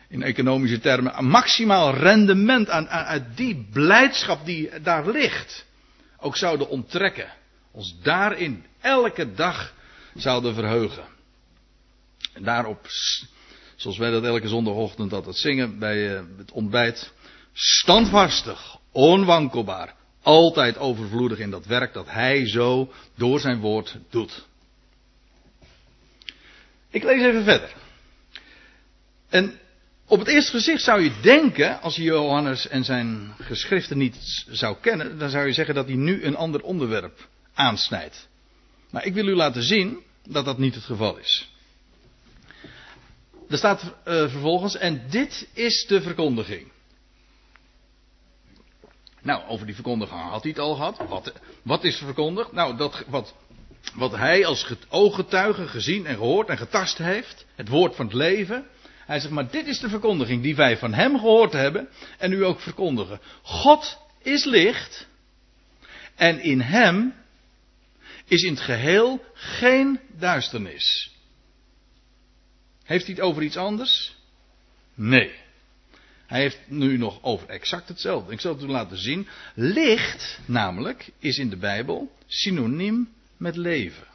[0.10, 5.66] in economische termen, maximaal rendement aan, aan, uit die blijdschap die daar ligt,
[6.18, 7.34] ook zouden onttrekken.
[7.72, 9.74] Ons daarin elke dag
[10.16, 11.04] zouden verheugen.
[12.34, 12.88] En daarop,
[13.82, 17.14] zoals wij dat elke zondagochtend altijd zingen bij eh, het ontbijt,
[17.54, 24.46] standvastig, onwankelbaar, altijd overvloedig in dat werk dat Hij zo door zijn woord doet.
[26.90, 27.74] Ik lees even verder.
[29.30, 29.60] En
[30.06, 34.78] op het eerste gezicht zou je denken, als je Johannes en zijn geschriften niet zou
[34.82, 38.28] kennen, dan zou je zeggen dat hij nu een ander onderwerp aansnijdt.
[38.90, 41.50] Maar ik wil u laten zien dat dat niet het geval is.
[43.52, 46.72] Er staat uh, vervolgens, en dit is de verkondiging.
[49.22, 50.98] Nou, over die verkondiging had hij het al gehad.
[51.08, 52.52] Wat, wat is verkondigd?
[52.52, 53.36] Nou, dat, wat,
[53.94, 57.46] wat hij als ooggetuige gezien en gehoord en getast heeft.
[57.56, 58.68] Het woord van het leven.
[59.06, 62.46] Hij zegt, maar dit is de verkondiging die wij van hem gehoord hebben en nu
[62.46, 63.20] ook verkondigen.
[63.42, 65.08] God is licht
[66.16, 67.14] en in hem
[68.26, 71.12] is in het geheel geen duisternis.
[72.92, 74.16] Heeft hij het over iets anders?
[74.94, 75.32] Nee.
[76.28, 78.32] Hij heeft nu nog over exact hetzelfde.
[78.32, 79.28] Ik zal het u laten zien.
[79.54, 84.08] Licht, namelijk, is in de Bijbel synoniem met leven.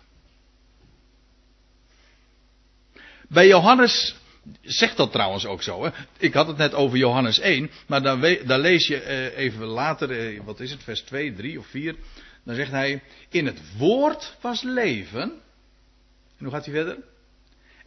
[3.29, 4.17] Bij Johannes
[4.62, 5.85] zegt dat trouwens ook zo.
[5.85, 5.91] Hè?
[6.19, 10.11] Ik had het net over Johannes 1, maar dan, dan lees je eh, even later,
[10.11, 11.95] eh, wat is het, vers 2, 3 of 4.
[12.45, 15.23] Dan zegt hij, in het woord was leven.
[16.39, 16.99] En hoe gaat hij verder?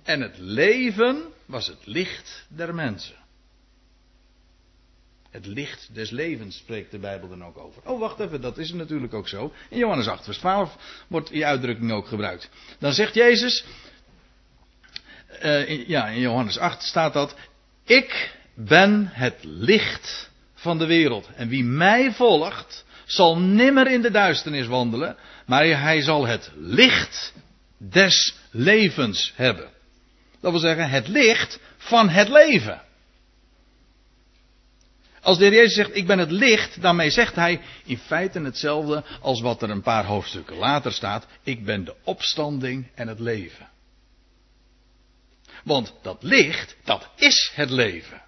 [0.03, 3.15] En het leven was het licht der mensen.
[5.31, 7.81] Het licht des levens spreekt de Bijbel dan ook over.
[7.85, 9.53] Oh, wacht even, dat is natuurlijk ook zo.
[9.69, 12.49] In Johannes 8, vers 12 wordt die uitdrukking ook gebruikt.
[12.79, 13.65] Dan zegt Jezus,
[15.43, 17.35] uh, in, ja, in Johannes 8 staat dat,
[17.83, 21.29] ik ben het licht van de wereld.
[21.35, 27.33] En wie mij volgt, zal nimmer in de duisternis wandelen, maar hij zal het licht
[27.77, 29.69] des levens hebben.
[30.41, 32.81] Dat wil zeggen, het licht van het leven.
[35.21, 39.03] Als de heer Jezus zegt, ik ben het licht, daarmee zegt hij in feite hetzelfde
[39.21, 41.27] als wat er een paar hoofdstukken later staat.
[41.43, 43.69] Ik ben de opstanding en het leven.
[45.63, 48.21] Want dat licht, dat is het leven.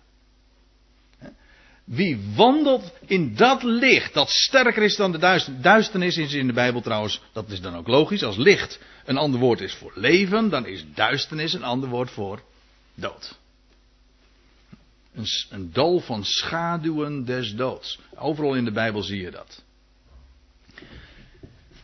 [1.83, 5.61] Wie wandelt in dat licht, dat sterker is dan de duisternis.
[5.61, 8.23] Duisternis is in de Bijbel trouwens, dat is dan ook logisch.
[8.23, 12.41] Als licht een ander woord is voor leven, dan is duisternis een ander woord voor
[12.93, 13.39] dood.
[15.13, 17.99] Een, een dal van schaduwen des doods.
[18.15, 19.63] Overal in de Bijbel zie je dat.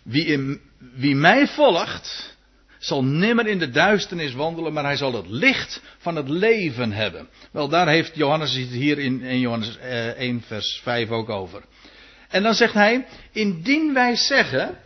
[0.02, 2.37] Wie, wie mij volgt,
[2.88, 7.28] zal nimmer in de duisternis wandelen, maar hij zal het licht van het leven hebben.
[7.52, 11.64] Wel, daar heeft Johannes het hier in, in Johannes 1 eh, vers 5 ook over.
[12.28, 14.78] En dan zegt hij, indien wij zeggen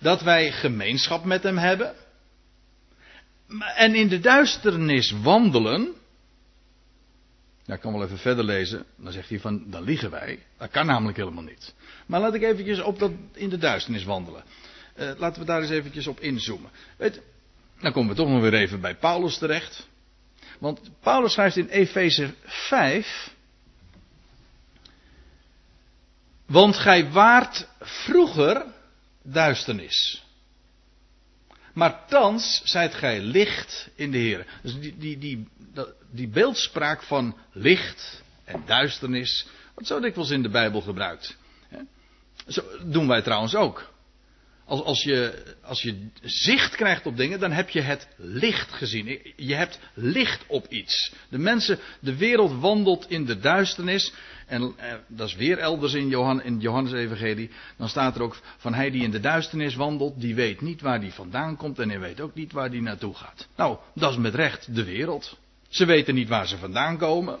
[0.00, 1.94] dat wij gemeenschap met hem hebben,
[3.76, 5.94] en in de duisternis wandelen,
[7.64, 8.84] ja, ik kan wel even verder lezen.
[8.96, 10.38] Dan zegt hij van, dan liegen wij.
[10.58, 11.74] Dat kan namelijk helemaal niet.
[12.06, 14.44] Maar laat ik eventjes op dat in de duisternis wandelen.
[14.98, 16.70] Uh, laten we daar eens eventjes op inzoomen.
[17.80, 19.88] Dan komen we toch nog weer even bij Paulus terecht.
[20.58, 23.34] Want Paulus schrijft in Efeze 5.
[26.46, 28.64] Want gij waart vroeger
[29.22, 30.24] duisternis.
[31.72, 34.46] Maar thans zijt gij licht in de Heer.
[34.62, 35.48] Dus die, die, die,
[36.10, 41.36] die beeldspraak van licht en duisternis, wat zo dikwijls in de Bijbel gebruikt.
[42.46, 43.94] Zo doen wij trouwens ook.
[44.66, 49.20] Als, als, je, als je zicht krijgt op dingen, dan heb je het licht gezien.
[49.36, 51.12] Je hebt licht op iets.
[51.28, 54.12] De mensen, de wereld wandelt in de duisternis.
[54.46, 57.50] En eh, dat is weer elders in, Johan, in Johannes Evangelie.
[57.76, 61.00] Dan staat er ook van hij die in de duisternis wandelt, die weet niet waar
[61.00, 63.48] die vandaan komt en hij weet ook niet waar die naartoe gaat.
[63.56, 65.38] Nou, dat is met recht de wereld.
[65.68, 67.38] Ze weten niet waar ze vandaan komen.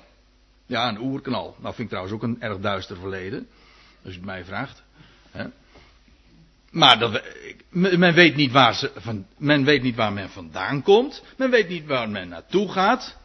[0.66, 1.56] Ja, een oerknal.
[1.58, 3.48] Nou vind ik trouwens ook een erg duister verleden.
[4.04, 4.82] Als je het mij vraagt.
[6.70, 7.22] Maar
[7.70, 11.22] men, weet niet waar ze, van, men weet niet waar men vandaan komt.
[11.36, 13.16] Men weet niet waar men naartoe gaat.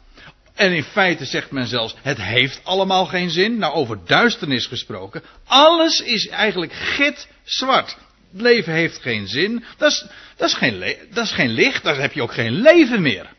[0.53, 3.57] En in feite zegt men zelfs, het heeft allemaal geen zin.
[3.57, 5.23] Nou, over duisternis gesproken.
[5.45, 7.97] Alles is eigenlijk gitzwart.
[8.31, 9.63] Het leven heeft geen zin.
[9.77, 13.01] Dat is, dat, is geen, dat is geen licht, daar heb je ook geen leven
[13.01, 13.29] meer.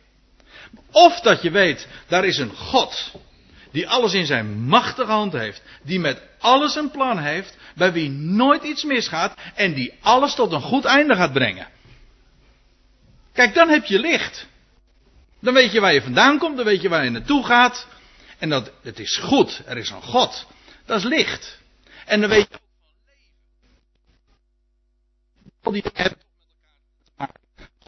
[0.90, 3.12] Of dat je weet, daar is een God
[3.72, 8.10] die alles in zijn machtige hand heeft, die met alles een plan heeft, bij wie
[8.10, 11.68] nooit iets misgaat en die alles tot een goed einde gaat brengen.
[13.32, 14.46] Kijk, dan heb je licht.
[15.40, 17.86] Dan weet je waar je vandaan komt, dan weet je waar je naartoe gaat.
[18.38, 20.46] En dat, het is goed, er is een God.
[20.86, 21.58] Dat is licht.
[22.06, 22.58] En dan weet je
[25.62, 26.18] al die hebben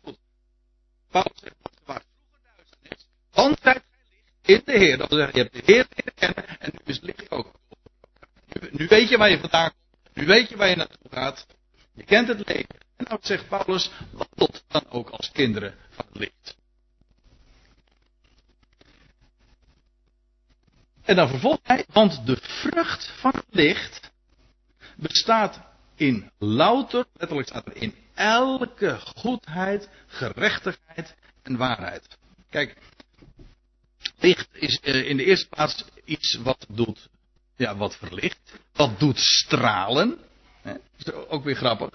[0.03, 0.19] Goed.
[1.11, 2.03] Paulus zegt, waar
[3.31, 3.83] vroeger
[4.47, 4.99] in de Heer.
[4.99, 7.53] Dat wil zeggen, je hebt de Heer leren kennen en nu is het licht ook.
[8.71, 10.17] Nu, weet je waar je vandaan komt.
[10.17, 11.47] Nu weet je waar je naartoe gaat.
[11.95, 12.79] Je kent het leven.
[12.97, 16.57] En nou zegt Paulus, wandelt dan ook als kinderen van het licht.
[21.05, 24.13] En dan vervolgt hij, want de vrucht van het licht
[24.97, 25.61] bestaat
[25.95, 32.19] in louter, letterlijk staat er in elke goedheid, gerechtigheid en waarheid.
[32.51, 32.77] Kijk,
[34.25, 37.09] Licht is uh, in de eerste plaats iets wat doet,
[37.57, 38.41] ja, wat verlicht.
[38.73, 40.19] Wat doet stralen.
[40.63, 41.91] Dat is ook weer grappig.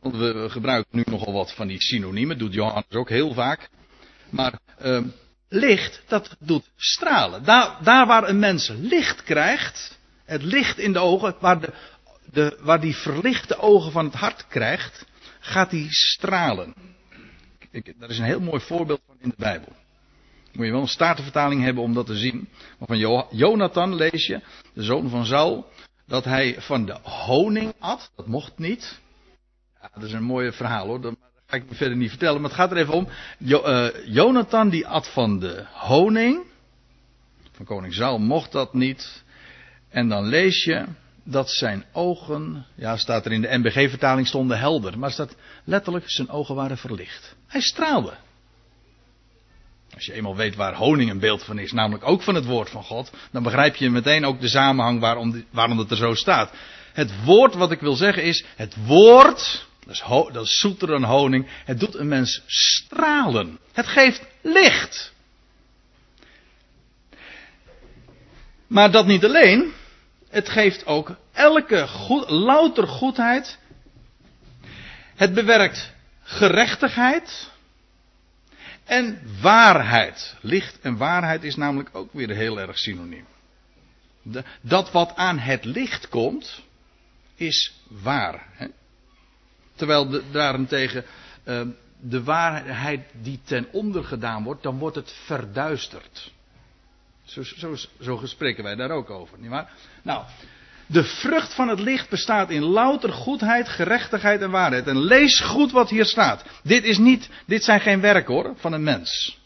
[0.00, 2.38] Want we gebruiken nu nogal wat van die synoniemen.
[2.38, 3.68] Doet Johannes ook heel vaak.
[4.30, 5.00] Maar uh,
[5.48, 7.44] licht, dat doet stralen.
[7.44, 9.98] Daar, daar waar een mens licht krijgt.
[10.24, 11.36] Het licht in de ogen.
[11.40, 11.72] Waar, de,
[12.32, 15.04] de, waar die verlichte ogen van het hart krijgt.
[15.40, 16.74] Gaat die stralen.
[17.70, 19.76] Ik, daar is een heel mooi voorbeeld van in de Bijbel.
[20.52, 22.48] Moet je wel een statenvertaling hebben om dat te zien.
[22.78, 24.40] Maar van Jonathan lees je,
[24.74, 25.66] de zoon van Saul,
[26.06, 28.10] dat hij van de honing at.
[28.16, 29.00] Dat mocht niet.
[29.80, 31.00] Ja, dat is een mooi verhaal hoor.
[31.00, 31.14] Dat
[31.46, 32.40] ga ik verder niet vertellen.
[32.40, 33.08] Maar het gaat er even om.
[33.38, 36.44] Uh, Jonathan die at van de honing.
[37.52, 39.22] Van koning Saul mocht dat niet.
[39.88, 40.84] En dan lees je
[41.24, 44.98] dat zijn ogen, ja staat er in de NBG-vertaling stonden helder.
[44.98, 47.36] Maar staat letterlijk zijn ogen waren verlicht.
[47.46, 48.14] Hij straalde.
[49.94, 52.70] Als je eenmaal weet waar honing een beeld van is, namelijk ook van het woord
[52.70, 56.52] van God, dan begrijp je meteen ook de samenhang waarom, waarom het er zo staat.
[56.92, 59.66] Het woord, wat ik wil zeggen is, het woord,
[60.32, 63.58] dat is, zoeter dan honing, het doet een mens stralen.
[63.72, 65.12] Het geeft licht.
[68.66, 69.72] Maar dat niet alleen,
[70.30, 71.88] het geeft ook elke
[72.26, 73.58] louter goedheid.
[75.14, 77.50] Het bewerkt gerechtigheid.
[78.88, 80.36] En waarheid.
[80.40, 83.26] Licht en waarheid is namelijk ook weer heel erg synoniem.
[84.60, 86.62] dat wat aan het licht komt,
[87.34, 88.46] is waar.
[88.50, 88.66] Hè?
[89.74, 91.04] Terwijl daarentegen
[91.44, 91.62] uh,
[92.00, 96.32] de waarheid die ten onder gedaan wordt, dan wordt het verduisterd.
[97.24, 99.72] Zo, zo, zo spreken wij daar ook over, nietwaar?
[100.02, 100.24] Nou,
[100.88, 104.86] de vrucht van het licht bestaat in louter goedheid, gerechtigheid en waarheid.
[104.86, 106.44] En lees goed wat hier staat.
[106.62, 109.38] Dit, is niet, dit zijn geen werken hoor, van een mens.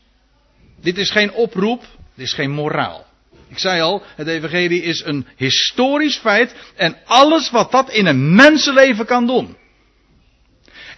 [0.81, 1.81] Dit is geen oproep,
[2.15, 3.07] dit is geen moraal.
[3.49, 8.35] Ik zei al, het evangelie is een historisch feit en alles wat dat in een
[8.35, 9.57] mensenleven kan doen.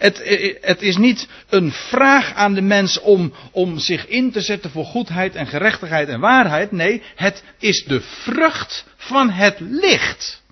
[0.05, 4.71] Het, het, is niet een vraag aan de mens om, om zich in te zetten
[4.71, 6.73] voor goedheid en gerechtigheid en waarheid.
[6.73, 10.43] Nee, het is de vrucht van het licht.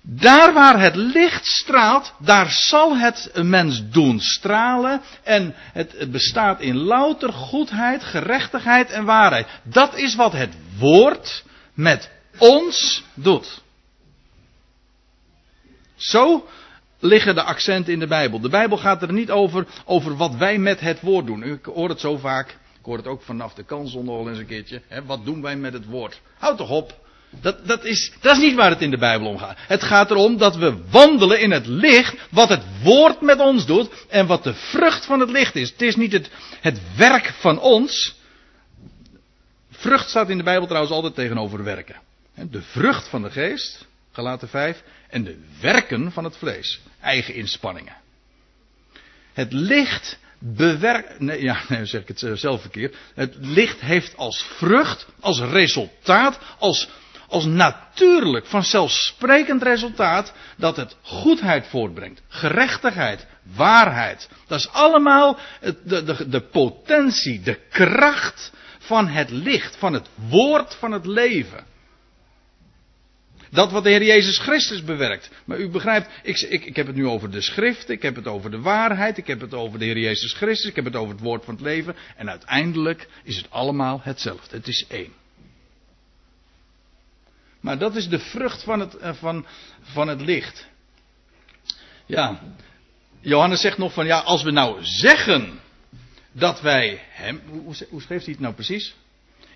[0.00, 5.00] Daar waar het licht straalt, daar zal het een mens doen stralen.
[5.22, 9.46] En het bestaat in louter goedheid, gerechtigheid en waarheid.
[9.62, 13.62] Dat is wat het woord met ons doet.
[15.96, 16.48] Zo
[17.04, 18.40] liggen de accenten in de Bijbel.
[18.40, 21.42] De Bijbel gaat er niet over, over wat wij met het woord doen.
[21.42, 22.48] Ik hoor het zo vaak.
[22.50, 24.82] Ik hoor het ook vanaf de kansel nog eens een keertje.
[24.88, 26.20] Hè, wat doen wij met het woord?
[26.38, 27.02] Houd toch op.
[27.40, 29.58] Dat, dat, is, dat is niet waar het in de Bijbel om gaat.
[29.58, 33.90] Het gaat erom dat we wandelen in het licht, wat het woord met ons doet
[34.08, 35.70] en wat de vrucht van het licht is.
[35.70, 38.14] Het is niet het, het werk van ons.
[39.70, 41.96] Vrucht staat in de Bijbel trouwens altijd tegenover werken.
[42.34, 47.96] De vrucht van de geest, gelaten 5, en de werken van het vlees, eigen inspanningen.
[49.32, 51.20] Het licht bewerkt.
[51.20, 52.96] Nee, ja, nee, zeg ik het zelf verkeerd.
[53.14, 56.88] Het licht heeft als vrucht, als resultaat, als,
[57.28, 62.22] als natuurlijk, vanzelfsprekend resultaat, dat het goedheid voortbrengt.
[62.28, 64.28] Gerechtigheid, waarheid.
[64.46, 70.74] Dat is allemaal de, de, de potentie, de kracht van het licht, van het woord
[70.74, 71.72] van het leven.
[73.54, 75.30] Dat wat de Heer Jezus Christus bewerkt.
[75.44, 78.26] Maar u begrijpt, ik, ik, ik heb het nu over de schrift, ik heb het
[78.26, 81.14] over de waarheid, ik heb het over de Heer Jezus Christus, ik heb het over
[81.14, 81.96] het woord van het leven.
[82.16, 84.56] En uiteindelijk is het allemaal hetzelfde.
[84.56, 85.12] Het is één.
[87.60, 89.46] Maar dat is de vrucht van het, eh, van,
[89.82, 90.66] van het licht.
[92.06, 92.40] Ja,
[93.20, 95.60] Johannes zegt nog van ja, als we nou zeggen
[96.32, 97.40] dat wij hem.
[97.90, 98.94] Hoe, schreef hij het nou precies?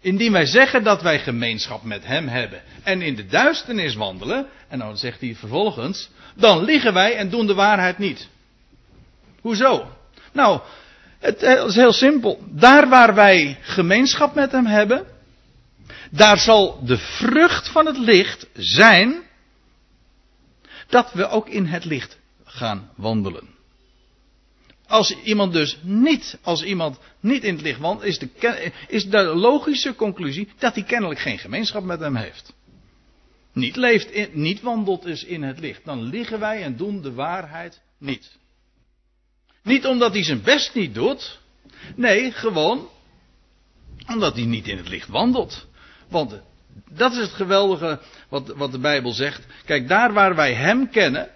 [0.00, 4.78] Indien wij zeggen dat wij gemeenschap met hem hebben en in de duisternis wandelen, en
[4.78, 8.28] dan zegt hij vervolgens, dan liegen wij en doen de waarheid niet.
[9.40, 9.90] Hoezo?
[10.32, 10.60] Nou,
[11.18, 12.42] het, is heel simpel.
[12.48, 15.06] Daar waar wij gemeenschap met hem hebben,
[16.10, 19.22] daar zal de vrucht van het licht zijn
[20.88, 23.57] dat we ook in het licht gaan wandelen.
[24.88, 29.22] Als iemand dus niet, als iemand niet in het licht wandelt, is de, is de
[29.22, 32.52] logische conclusie dat hij kennelijk geen gemeenschap met hem heeft.
[33.52, 35.84] Niet leeft, niet wandelt dus in het licht.
[35.84, 38.36] Dan liggen wij en doen de waarheid niet.
[39.62, 41.40] Niet omdat hij zijn best niet doet.
[41.96, 42.88] Nee, gewoon
[44.06, 45.66] omdat hij niet in het licht wandelt.
[46.08, 46.40] Want
[46.90, 49.46] dat is het geweldige wat, wat de Bijbel zegt.
[49.64, 51.28] Kijk, daar waar wij hem kennen,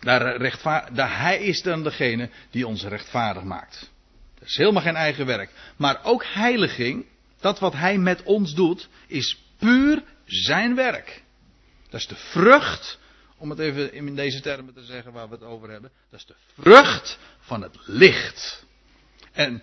[0.00, 3.90] daar, daar hij is dan degene die ons rechtvaardig maakt.
[4.38, 5.50] Dat is helemaal geen eigen werk.
[5.76, 7.06] Maar ook heiliging,
[7.40, 11.22] dat wat hij met ons doet, is puur zijn werk.
[11.90, 12.98] Dat is de vrucht,
[13.36, 15.90] om het even in deze termen te zeggen waar we het over hebben.
[16.10, 18.64] Dat is de vrucht van het licht.
[19.32, 19.62] En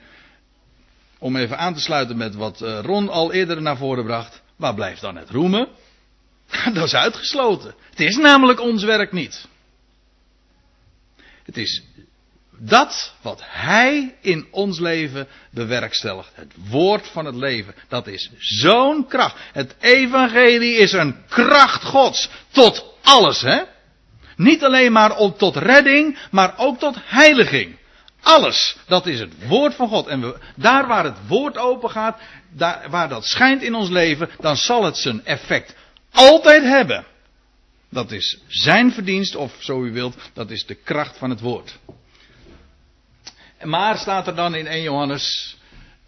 [1.18, 4.42] om even aan te sluiten met wat eh, Ron al eerder naar voren bracht.
[4.56, 5.68] Waar blijft dan het roemen?
[6.74, 7.76] Dat is uitgesloten.
[7.90, 9.48] Het is namelijk ons werk niet.
[11.46, 11.84] Het is
[12.58, 16.32] dat wat Hij in ons leven bewerkstelligt.
[16.34, 17.76] Het woord van het leven.
[17.88, 19.36] Dat is zo'n kracht.
[19.52, 22.30] Het evangelie is een kracht Gods.
[22.52, 23.62] Tot alles, hè?
[24.36, 27.78] Niet alleen maar om, tot redding, maar ook tot heiliging.
[28.22, 30.08] Alles, dat is het woord van God.
[30.08, 34.58] En daar waar het woord open gaat, daar, waar dat schijnt in ons leven, dan
[34.58, 35.76] zal het zijn effect
[36.12, 37.06] altijd hebben.
[37.90, 41.80] Dat is zijn verdienst, of zo u wilt, dat is de kracht van het woord.
[43.64, 45.58] Maar staat er dan in 1 Johannes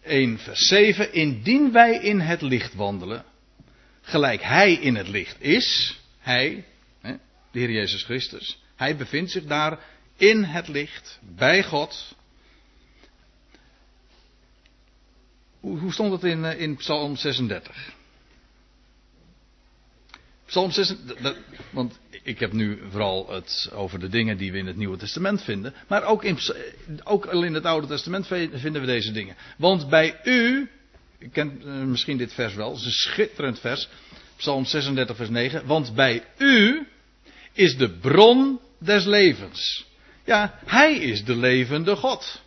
[0.01, 3.25] 1 vers 7, indien wij in het licht wandelen,
[4.01, 6.65] gelijk hij in het licht is, hij,
[7.01, 7.19] de
[7.59, 9.79] Heer Jezus Christus, hij bevindt zich daar
[10.15, 12.15] in het licht, bij God.
[15.59, 17.95] Hoe stond het in, eh, in Psalm 36?
[20.47, 20.93] Psalm 6,
[21.69, 25.43] want ik heb nu vooral het over de dingen die we in het Nieuwe Testament
[25.43, 25.73] vinden.
[25.87, 26.37] Maar ook, in,
[27.03, 29.35] ook al in het Oude Testament vinden we deze dingen.
[29.57, 30.69] Want bij u,
[31.19, 33.89] u kent eh, misschien dit vers wel, een schitterend vers.
[34.35, 35.65] Psalm 36 vers 9.
[35.65, 36.87] Want bij u
[37.53, 39.85] is de bron des levens.
[40.25, 42.41] Ja, hij is de levende God.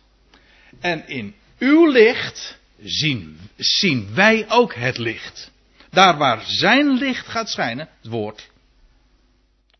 [0.79, 5.51] En in uw licht zien, zien wij ook het licht.
[5.91, 8.49] Daar waar zijn licht gaat schijnen, het woord.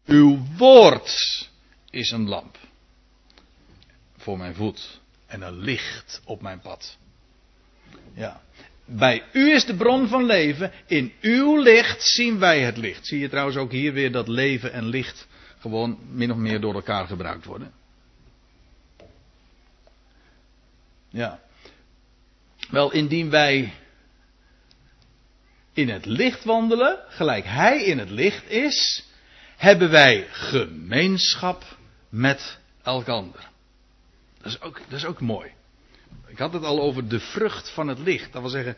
[0.05, 1.49] Uw woord
[1.89, 2.57] is een lamp
[4.17, 6.97] voor mijn voet en een licht op mijn pad.
[8.13, 8.41] Ja.
[8.85, 10.71] Bij u is de bron van leven.
[10.87, 13.07] In uw licht zien wij het licht.
[13.07, 15.27] Zie je trouwens ook hier weer dat leven en licht
[15.59, 17.71] gewoon min of meer door elkaar gebruikt worden.
[21.09, 21.39] Ja.
[22.69, 23.73] Wel, indien wij
[25.73, 29.05] in het licht wandelen, gelijk Hij in het licht is,
[29.57, 31.63] hebben wij gemeenschap
[32.09, 33.49] met elkander.
[34.41, 35.51] Dat is ook, dat is ook mooi.
[36.27, 38.33] Ik had het al over de vrucht van het licht.
[38.33, 38.75] Dat wil zeggen,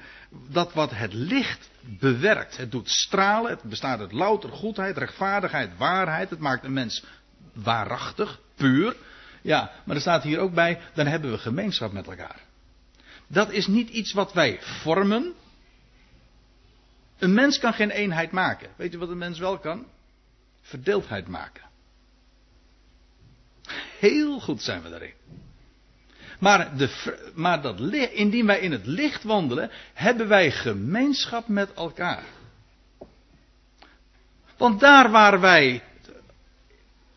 [0.49, 2.57] dat wat het licht bewerkt.
[2.57, 6.29] Het doet stralen, het bestaat uit louter goedheid, rechtvaardigheid, waarheid.
[6.29, 7.03] Het maakt een mens
[7.53, 8.95] waarachtig, puur.
[9.41, 12.39] Ja, maar er staat hier ook bij, dan hebben we gemeenschap met elkaar.
[13.27, 15.33] Dat is niet iets wat wij vormen.
[17.23, 18.69] Een mens kan geen eenheid maken.
[18.75, 19.85] Weet u wat een mens wel kan?
[20.61, 21.63] Verdeeldheid maken.
[23.99, 25.13] Heel goed zijn we daarin.
[26.39, 27.79] Maar, de, maar dat,
[28.11, 32.23] indien wij in het licht wandelen, hebben wij gemeenschap met elkaar.
[34.57, 35.83] Want daar waar wij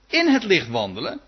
[0.06, 1.20] in het licht wandelen,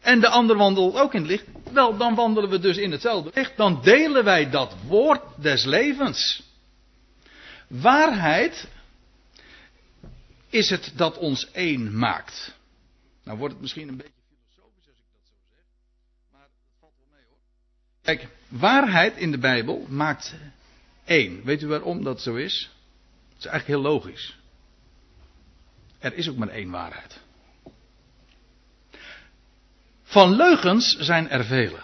[0.00, 3.30] en de ander wandelt ook in het licht, wel, dan wandelen we dus in hetzelfde
[3.34, 3.56] licht.
[3.56, 6.50] Dan delen wij dat woord des levens.
[7.80, 8.68] Waarheid
[10.48, 12.54] is het dat ons één maakt.
[13.24, 15.64] Nou wordt het misschien een beetje filosofisch als ik dat zo zeg,
[16.32, 16.50] maar het
[16.80, 17.38] valt wel mee hoor.
[18.02, 20.34] Kijk, waarheid in de Bijbel maakt
[21.04, 21.44] één.
[21.44, 22.70] Weet u waarom dat zo is?
[23.28, 24.38] Het is eigenlijk heel logisch.
[25.98, 27.20] Er is ook maar één waarheid.
[30.02, 31.80] Van leugens zijn er vele.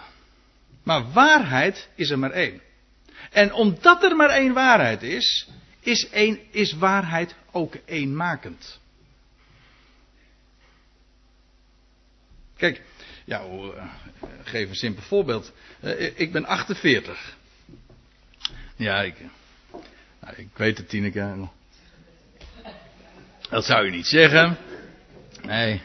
[0.83, 2.61] Maar waarheid is er maar één.
[3.31, 5.47] En omdat er maar één waarheid is,
[5.89, 8.79] is, één, is waarheid ook eenmakend.
[12.57, 12.81] Kijk,
[13.25, 13.83] ja, uh,
[14.43, 15.51] geef een simpel voorbeeld.
[15.83, 17.37] Uh, ik ben 48.
[18.75, 19.15] Ja, ik,
[20.19, 21.47] nou, ik weet het, Tineke.
[23.49, 24.57] Dat zou je niet zeggen.
[25.41, 25.81] Nee.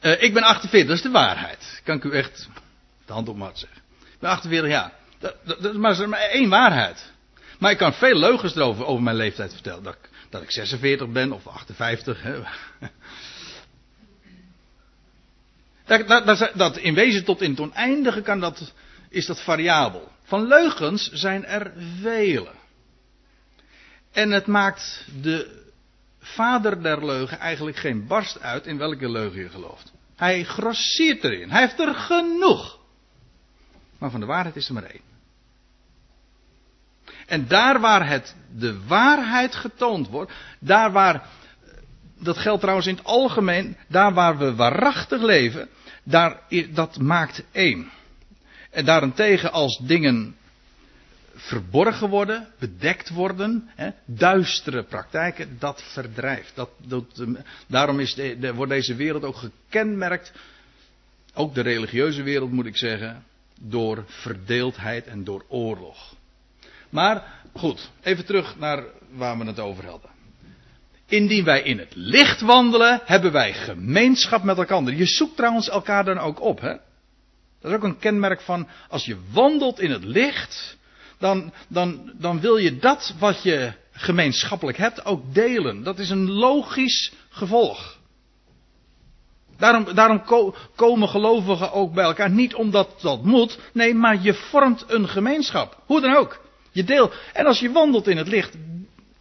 [0.00, 1.80] Ik ben 48, dat is de waarheid.
[1.84, 2.48] Kan ik u echt
[3.06, 3.78] de hand op hart zeggen.
[3.98, 4.92] Ik ben 48 jaar.
[5.18, 7.12] Dat, dat, dat, maar er is maar één waarheid.
[7.58, 9.82] Maar ik kan veel leugens erover over mijn leeftijd vertellen.
[9.82, 9.96] Dat,
[10.30, 12.22] dat ik 46 ben of 58.
[12.22, 12.40] Hè.
[15.84, 18.72] Dat, dat, dat, in wezen tot in het oneindige kan dat,
[19.08, 20.12] is dat variabel.
[20.24, 22.50] Van leugens zijn er vele.
[24.12, 25.66] En het maakt de
[26.20, 29.92] vader der leugen eigenlijk geen barst uit in welke leugen je gelooft.
[30.16, 31.50] Hij grosseert erin.
[31.50, 32.78] Hij heeft er genoeg.
[33.98, 35.02] Maar van de waarheid is er maar één.
[37.28, 41.26] En daar waar het de waarheid getoond wordt, daar waar,
[42.18, 45.68] dat geldt trouwens in het algemeen, daar waar we waarachtig leven,
[46.02, 47.90] daar, dat maakt één.
[48.70, 50.36] En daarentegen als dingen
[51.34, 56.52] verborgen worden, bedekt worden, hè, duistere praktijken, dat verdrijft.
[56.54, 57.24] Dat, dat,
[57.66, 60.32] daarom is de, wordt deze wereld ook gekenmerkt,
[61.34, 63.24] ook de religieuze wereld moet ik zeggen,
[63.60, 66.16] door verdeeldheid en door oorlog.
[66.90, 70.10] Maar goed, even terug naar waar we het over hadden.
[71.06, 74.94] Indien wij in het licht wandelen, hebben wij gemeenschap met elkaar.
[74.94, 76.76] Je zoekt trouwens elkaar dan ook op, hè?
[77.60, 80.76] Dat is ook een kenmerk van, als je wandelt in het licht,
[81.18, 85.82] dan, dan, dan wil je dat wat je gemeenschappelijk hebt ook delen.
[85.82, 87.98] Dat is een logisch gevolg.
[89.56, 90.22] Daarom, daarom
[90.76, 92.30] komen gelovigen ook bij elkaar.
[92.30, 95.82] Niet omdat dat moet, nee, maar je vormt een gemeenschap.
[95.86, 96.46] Hoe dan ook.
[97.32, 98.56] En als je wandelt in het licht,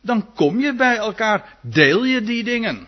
[0.02, 2.88] dan kom je bij elkaar, deel je die dingen.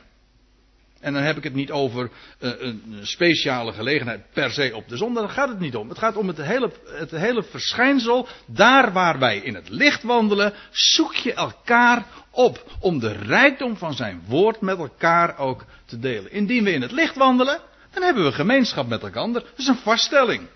[0.99, 2.09] En dan heb ik het niet over
[2.39, 5.24] uh, een speciale gelegenheid per se op de zondag.
[5.24, 5.89] Daar gaat het niet om.
[5.89, 8.28] Het gaat om het hele, het hele verschijnsel.
[8.45, 12.72] Daar waar wij in het licht wandelen, zoek je elkaar op.
[12.80, 16.32] Om de rijkdom van zijn woord met elkaar ook te delen.
[16.32, 17.59] Indien we in het licht wandelen,
[17.93, 19.32] dan hebben we gemeenschap met elkaar.
[19.32, 20.47] Dat is een vaststelling.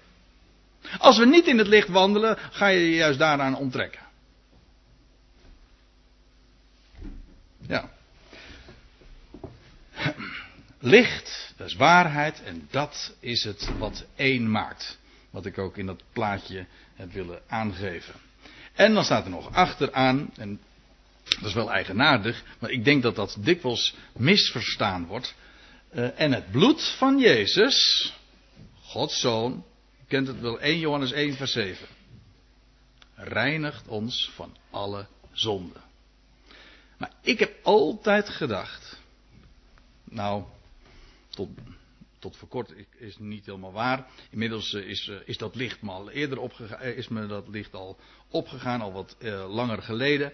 [0.98, 4.03] Als we niet in het licht wandelen, ga je je juist daaraan onttrekken.
[7.74, 7.90] Ja.
[10.80, 15.00] Licht, dat is waarheid en dat is het wat één maakt.
[15.30, 16.66] Wat ik ook in dat plaatje
[16.96, 18.14] heb willen aangeven.
[18.74, 20.60] En dan staat er nog achteraan, en
[21.24, 25.36] dat is wel eigenaardig, maar ik denk dat dat dikwijls misverstaan wordt.
[25.94, 28.14] Uh, en het bloed van Jezus,
[28.82, 29.66] Gods Zoon,
[30.08, 31.88] kent het wel 1 Johannes 1 vers 7,
[33.16, 35.83] reinigt ons van alle zonden.
[37.04, 39.02] Maar ik heb altijd gedacht,
[40.04, 40.44] nou,
[41.30, 41.50] tot,
[42.20, 44.08] tot voor kort is niet helemaal waar.
[44.30, 47.74] Inmiddels eh, is, eh, is dat licht al eerder opgegaan, eh, is me dat licht
[47.74, 47.98] al
[48.30, 49.16] opgegaan, al wat
[49.48, 50.34] langer geleden.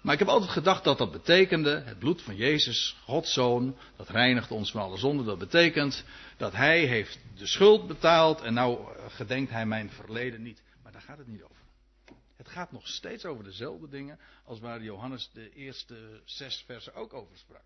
[0.00, 4.08] Maar ik heb altijd gedacht dat dat betekende, het bloed van Jezus, Gods Zoon, dat
[4.08, 5.26] reinigt ons van alle zonden.
[5.26, 6.04] Dat betekent
[6.36, 10.62] dat Hij heeft de schuld betaald en nou gedenkt Hij mijn verleden niet.
[10.82, 11.59] Maar daar gaat het niet over.
[12.40, 17.14] Het gaat nog steeds over dezelfde dingen als waar Johannes de eerste zes versen ook
[17.14, 17.62] over sprak.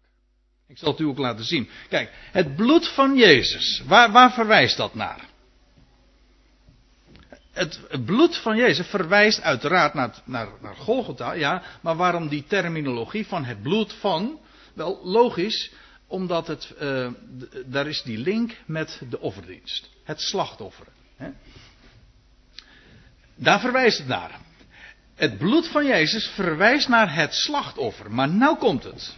[0.67, 1.69] Ik zal het u ook laten zien.
[1.89, 5.29] Kijk, het bloed van Jezus, waar, waar verwijst dat naar?
[7.53, 13.27] Het, bloed van Jezus verwijst uiteraard naar, naar, naar Golgotha, ja, maar waarom die terminologie
[13.27, 14.41] van het bloed van?
[14.73, 15.73] Wel, logisch,
[16.07, 17.11] omdat het, uh,
[17.67, 19.91] daar is die link met de offerdienst.
[20.05, 20.87] Het slachtoffer.
[21.17, 21.31] Hè?
[23.35, 24.53] Daar verwijst het naar.
[25.15, 28.11] Het bloed van Jezus verwijst naar het slachtoffer.
[28.11, 29.17] Maar nou komt het.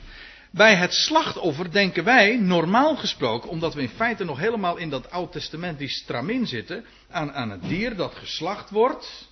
[0.51, 5.11] Bij het slachtoffer denken wij, normaal gesproken, omdat we in feite nog helemaal in dat
[5.11, 9.28] Oud Testament die stramin zitten, aan, aan het dier dat geslacht wordt.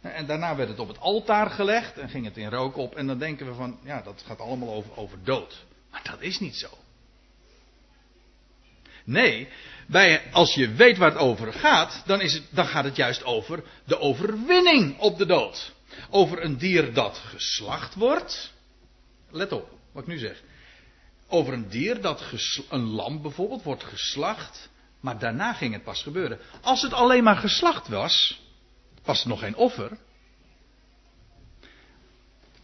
[0.00, 2.94] En daarna werd het op het altaar gelegd en ging het in rook op.
[2.94, 5.64] En dan denken we van, ja, dat gaat allemaal over, over dood.
[5.90, 6.68] Maar dat is niet zo.
[9.04, 9.48] Nee,
[9.86, 13.62] bij, als je weet waar het over gaat, dan, is dan gaat het juist over
[13.84, 15.72] de overwinning op de dood.
[16.10, 18.52] Over een dier dat geslacht wordt.
[19.30, 20.42] Let op wat ik nu zeg.
[21.28, 22.22] Over een dier dat
[22.68, 24.70] een lam bijvoorbeeld wordt geslacht.
[25.00, 26.38] Maar daarna ging het pas gebeuren.
[26.60, 28.40] Als het alleen maar geslacht was,
[29.04, 29.98] was het nog geen offer.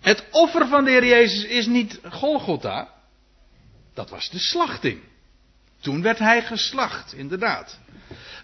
[0.00, 2.94] Het offer van de Heer Jezus is niet Golgotha.
[3.94, 5.02] Dat was de slachting.
[5.80, 7.78] Toen werd hij geslacht, inderdaad.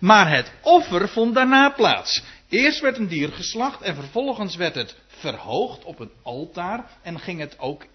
[0.00, 2.22] Maar het offer vond daarna plaats.
[2.54, 7.40] Eerst werd een dier geslacht en vervolgens werd het verhoogd op een altaar en ging
[7.40, 7.86] het ook,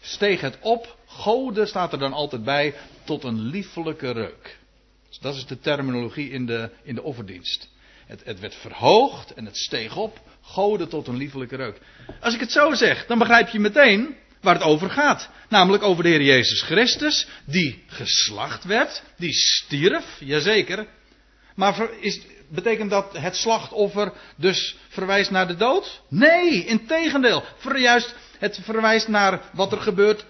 [0.00, 2.74] steeg het op, goden staat er dan altijd bij,
[3.04, 4.58] tot een liefelijke reuk.
[5.08, 7.68] Dus dat is de terminologie in de, in de offerdienst.
[8.06, 11.80] Het, het werd verhoogd en het steeg op, goden tot een liefelijke reuk.
[12.20, 15.30] Als ik het zo zeg, dan begrijp je meteen waar het over gaat.
[15.48, 20.86] Namelijk over de Heer Jezus Christus, die geslacht werd, die stierf, jazeker.
[21.54, 22.20] Maar is,
[22.50, 26.00] betekent dat het slachtoffer dus verwijst naar de dood?
[26.08, 27.44] Nee, in tegendeel.
[27.76, 30.24] Juist, het verwijst naar wat er gebeurt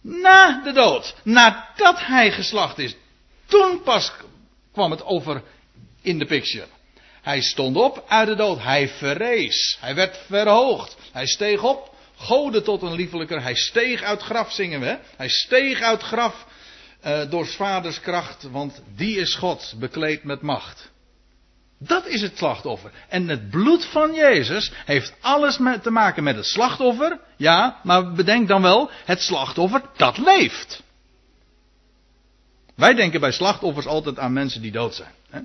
[0.00, 1.14] na de dood.
[1.22, 2.96] Nadat hij geslacht is.
[3.46, 4.12] Toen pas
[4.72, 5.42] kwam het over
[6.02, 6.66] in de picture.
[7.22, 8.62] Hij stond op uit de dood.
[8.62, 9.76] Hij verrees.
[9.80, 10.96] Hij werd verhoogd.
[11.12, 11.94] Hij steeg op.
[12.16, 13.42] Goden tot een liefelijker.
[13.42, 14.98] Hij steeg uit graf, zingen we.
[15.16, 16.46] Hij steeg uit graf
[17.04, 18.42] uh, door vaders kracht.
[18.42, 20.90] Want die is God, bekleed met macht.
[21.78, 22.90] Dat is het slachtoffer.
[23.08, 27.20] En het bloed van Jezus heeft alles met, te maken met het slachtoffer.
[27.36, 30.82] Ja, maar bedenk dan wel, het slachtoffer dat leeft.
[32.74, 35.12] Wij denken bij slachtoffers altijd aan mensen die dood zijn.
[35.30, 35.40] Hè?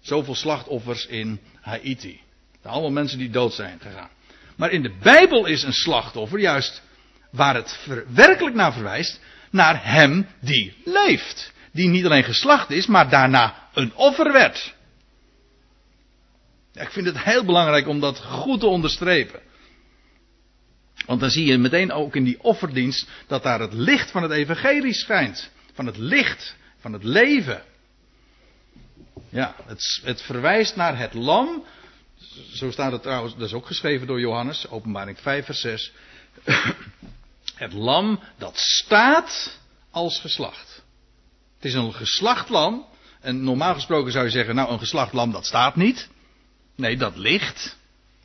[0.00, 2.20] Zoveel slachtoffers in Haiti.
[2.62, 4.08] Allemaal mensen die dood zijn gegaan.
[4.56, 6.82] Maar in de Bijbel is een slachtoffer juist
[7.30, 9.20] waar het werkelijk naar verwijst,
[9.50, 11.52] naar hem die leeft.
[11.72, 14.74] Die niet alleen geslacht is, maar daarna een offer werd.
[16.74, 19.40] Ik vind het heel belangrijk om dat goed te onderstrepen.
[21.06, 24.32] Want dan zie je meteen ook in die offerdienst dat daar het licht van het
[24.32, 25.50] evangelie schijnt.
[25.72, 27.62] Van het licht, van het leven.
[29.28, 31.64] Ja, het, het verwijst naar het lam.
[32.52, 35.92] Zo staat het trouwens, dat is ook geschreven door Johannes, openbaring 5 vers 6.
[37.54, 39.58] Het lam dat staat
[39.90, 40.82] als geslacht.
[41.56, 42.86] Het is een geslacht lam.
[43.20, 46.08] En normaal gesproken zou je zeggen, nou een geslacht lam dat staat niet.
[46.76, 47.76] Nee, dat ligt.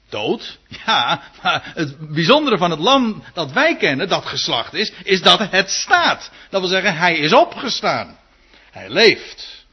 [0.09, 0.59] Dood.
[0.85, 5.51] Ja, maar het bijzondere van het lam dat wij kennen, dat geslacht is, is dat
[5.51, 6.31] het staat.
[6.49, 8.17] Dat wil zeggen, hij is opgestaan.
[8.71, 9.65] Hij leeft.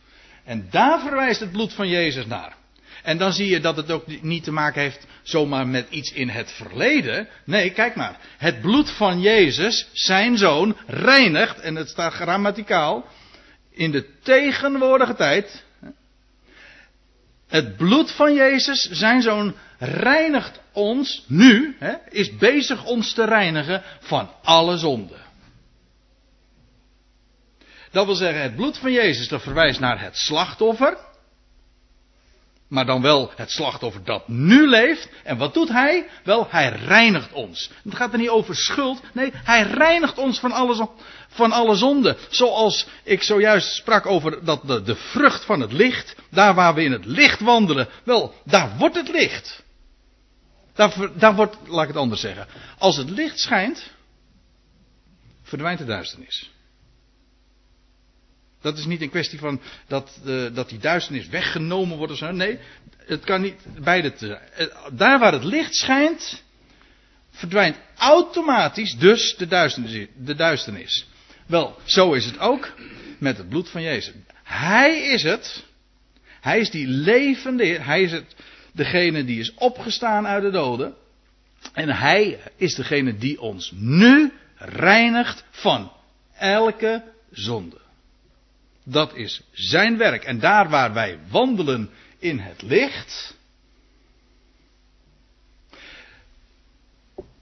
[0.45, 2.55] En daar verwijst het bloed van Jezus naar.
[3.03, 6.29] En dan zie je dat het ook niet te maken heeft zomaar met iets in
[6.29, 7.29] het verleden.
[7.45, 8.19] Nee, kijk maar.
[8.39, 13.07] Het bloed van Jezus, zijn zoon, reinigt, en het staat grammaticaal,
[13.73, 15.65] in de tegenwoordige tijd.
[17.47, 21.77] Het bloed van Jezus, zijn zoon, reinigt ons nu,
[22.09, 25.25] is bezig ons te reinigen van alle zonden.
[27.91, 30.99] Dat wil zeggen, het bloed van Jezus, dat verwijst naar het slachtoffer.
[32.69, 35.09] Maar dan wel het slachtoffer dat nu leeft.
[35.25, 36.09] En wat doet hij?
[36.25, 37.71] Wel, hij reinigt ons.
[37.85, 39.01] Het gaat er niet over schuld.
[39.13, 40.89] Nee, hij reinigt ons van alle,
[41.29, 42.17] van alle zonde.
[42.29, 46.17] Zoals ik zojuist sprak over dat de, de vrucht van het licht.
[46.31, 47.89] Daar waar we in het licht wandelen.
[48.05, 49.65] Wel, daar wordt het licht.
[50.75, 52.47] Daar, daar wordt, laat ik het anders zeggen.
[52.79, 53.91] Als het licht schijnt,
[55.43, 56.51] verdwijnt de duisternis.
[58.61, 62.31] Dat is niet een kwestie van dat, uh, dat die duisternis weggenomen wordt of zo.
[62.31, 62.59] Nee,
[63.07, 64.71] het kan niet beide te zijn.
[64.93, 66.43] Daar waar het licht schijnt,
[67.31, 71.07] verdwijnt automatisch dus de duisternis, de duisternis.
[71.47, 72.73] Wel, zo is het ook
[73.19, 74.15] met het bloed van Jezus.
[74.43, 75.65] Hij is het.
[76.41, 77.85] Hij is die levende Heer.
[77.85, 78.35] Hij is het,
[78.73, 80.95] degene die is opgestaan uit de doden.
[81.73, 85.93] En hij is degene die ons nu reinigt van
[86.39, 87.86] elke zonde.
[88.89, 90.25] Dat is zijn werk.
[90.25, 93.37] En daar waar wij wandelen in het licht.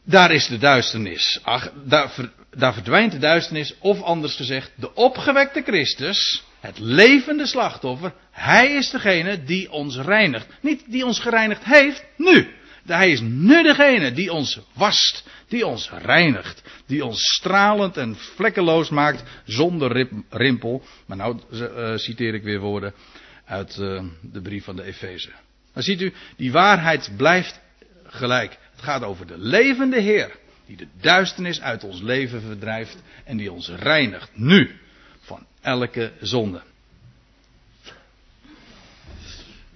[0.04, 1.40] Daar is de duisternis.
[1.42, 2.12] Ach, daar,
[2.50, 3.74] daar verdwijnt de duisternis.
[3.78, 6.44] Of anders gezegd, de opgewekte Christus.
[6.60, 8.14] Het levende slachtoffer.
[8.30, 10.46] Hij is degene die ons reinigt.
[10.60, 12.54] Niet die ons gereinigd heeft, nu.
[12.86, 18.90] Hij is nu degene die ons wast, die ons reinigt, die ons stralend en vlekkeloos
[18.90, 20.82] maakt zonder rimpel.
[21.06, 22.94] Maar nou uh, citeer ik weer woorden
[23.44, 25.30] uit uh, de brief van de Efeze.
[25.72, 27.60] Maar ziet u, die waarheid blijft
[28.04, 28.58] gelijk.
[28.72, 33.52] Het gaat over de levende Heer, die de duisternis uit ons leven verdrijft en die
[33.52, 34.78] ons reinigt nu
[35.20, 36.62] van elke zonde.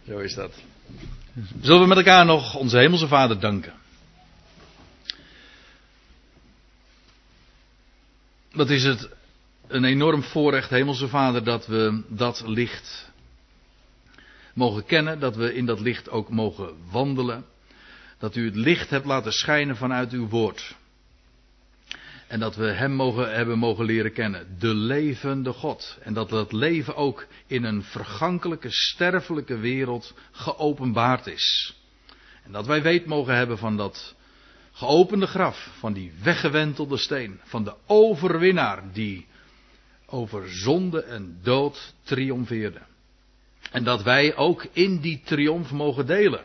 [0.07, 0.53] Zo is dat.
[1.61, 3.73] Zullen we met elkaar nog onze Hemelse Vader danken?
[8.53, 9.09] Wat is het
[9.67, 13.11] een enorm voorrecht, Hemelse Vader, dat we dat licht
[14.55, 17.45] mogen kennen, dat we in dat licht ook mogen wandelen.
[18.19, 20.77] Dat u het licht hebt laten schijnen vanuit uw woord.
[22.29, 24.57] En dat we Hem mogen, hebben mogen leren kennen.
[24.59, 25.99] De levende God.
[26.03, 31.77] En dat dat leven ook in een vergankelijke, sterfelijke wereld geopenbaard is.
[32.45, 34.15] En dat wij weet mogen hebben van dat
[34.73, 35.71] geopende graf.
[35.79, 37.41] Van die weggewentelde steen.
[37.45, 39.27] Van de overwinnaar die
[40.07, 42.81] over zonde en dood triomfeerde.
[43.71, 46.45] En dat wij ook in die triomf mogen delen.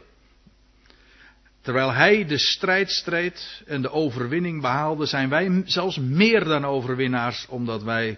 [1.63, 7.47] Terwijl hij de strijd streed en de overwinning behaalde, zijn wij zelfs meer dan overwinnaars,
[7.47, 8.17] omdat wij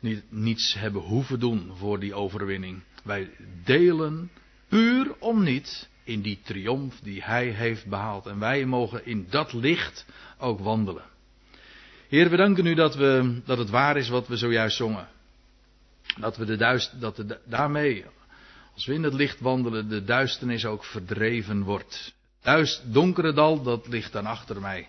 [0.00, 2.82] niet, niets hebben hoeven doen voor die overwinning.
[3.04, 3.30] Wij
[3.64, 4.30] delen
[4.68, 8.26] puur om niet in die triomf die hij heeft behaald.
[8.26, 10.06] En wij mogen in dat licht
[10.38, 11.04] ook wandelen.
[12.08, 15.08] Heer, we danken u dat, we, dat het waar is wat we zojuist zongen.
[16.20, 18.04] Dat we de daarmee,
[18.74, 22.14] als we in het licht wandelen, de duisternis ook verdreven wordt.
[22.46, 24.88] Duist, donkere dal, dat ligt dan achter mij.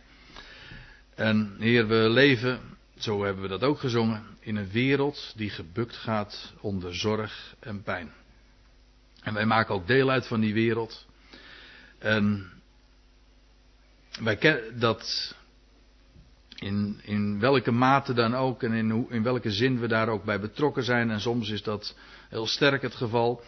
[1.16, 2.60] En Heer, we leven,
[2.98, 7.84] zo hebben we dat ook gezongen, in een wereld die gebukt gaat onder zorg en
[7.84, 8.12] pijn.
[9.22, 11.06] En wij maken ook deel uit van die wereld.
[12.00, 12.52] En
[14.20, 15.36] wij kennen dat
[16.56, 20.40] in, in welke mate dan ook en in, in welke zin we daar ook bij
[20.40, 21.12] betrokken zijn.
[21.12, 21.96] En soms is dat
[22.30, 23.44] heel sterk het geval.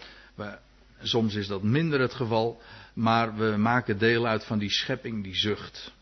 [1.01, 2.61] Soms is dat minder het geval,
[2.99, 5.93] maar we maken deel uit van die schepping die zucht.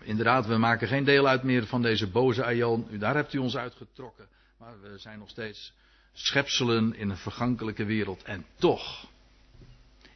[0.00, 2.86] Inderdaad, we maken geen deel uit meer van deze boze aion.
[2.98, 4.28] Daar hebt u ons uitgetrokken.
[4.58, 5.72] Maar we zijn nog steeds
[6.12, 8.22] schepselen in een vergankelijke wereld.
[8.22, 9.06] En toch,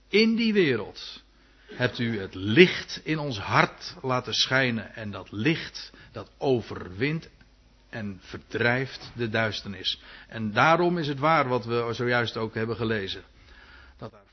[0.09, 1.23] in die wereld
[1.67, 4.95] hebt u het licht in ons hart laten schijnen.
[4.95, 7.29] En dat licht, dat overwint
[7.89, 10.01] en verdrijft de duisternis.
[10.29, 13.23] En daarom is het waar wat we zojuist ook hebben gelezen.
[13.97, 14.27] Dat daar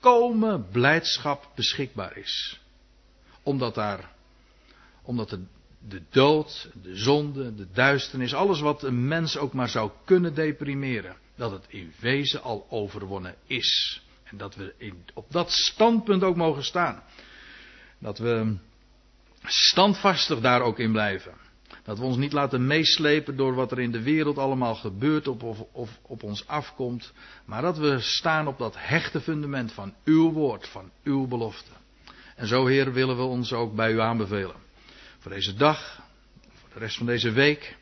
[0.00, 2.60] volkomen blijdschap beschikbaar is.
[3.42, 4.10] Omdat daar,
[5.02, 5.44] omdat de,
[5.88, 11.16] de dood, de zonde, de duisternis, alles wat een mens ook maar zou kunnen deprimeren,
[11.34, 14.02] dat het in wezen al overwonnen is.
[14.24, 17.02] En dat we in, op dat standpunt ook mogen staan.
[17.98, 18.56] Dat we
[19.44, 21.34] standvastig daar ook in blijven.
[21.90, 25.42] Dat we ons niet laten meeslepen door wat er in de wereld allemaal gebeurt of,
[25.42, 27.12] of, of op ons afkomt.
[27.44, 31.70] Maar dat we staan op dat hechte fundament van uw woord, van uw belofte.
[32.36, 34.54] En zo, Heer, willen we ons ook bij u aanbevelen.
[35.18, 36.02] Voor deze dag,
[36.54, 37.76] voor de rest van deze week.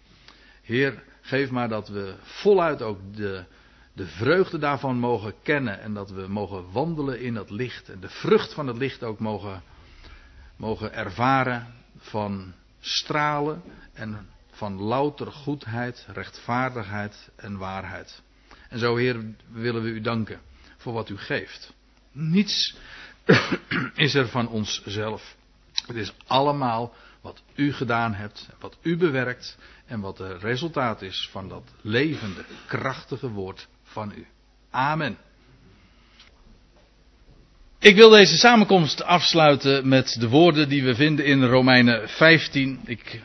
[0.62, 3.44] Heer, geef maar dat we voluit ook de,
[3.92, 5.80] de vreugde daarvan mogen kennen.
[5.80, 7.88] En dat we mogen wandelen in dat licht.
[7.88, 9.62] En de vrucht van het licht ook mogen,
[10.56, 13.62] mogen ervaren van stralen
[13.92, 18.22] en van louter goedheid, rechtvaardigheid en waarheid.
[18.68, 20.40] En zo, Heer, willen we u danken
[20.76, 21.72] voor wat u geeft.
[22.12, 22.76] Niets
[23.94, 25.36] is er van onszelf.
[25.86, 31.28] Het is allemaal wat u gedaan hebt, wat u bewerkt en wat het resultaat is
[31.32, 34.26] van dat levende, krachtige woord van u.
[34.70, 35.18] Amen.
[37.80, 42.80] Ik wil deze samenkomst afsluiten met de woorden die we vinden in Romeinen 15.
[42.84, 43.22] Ik,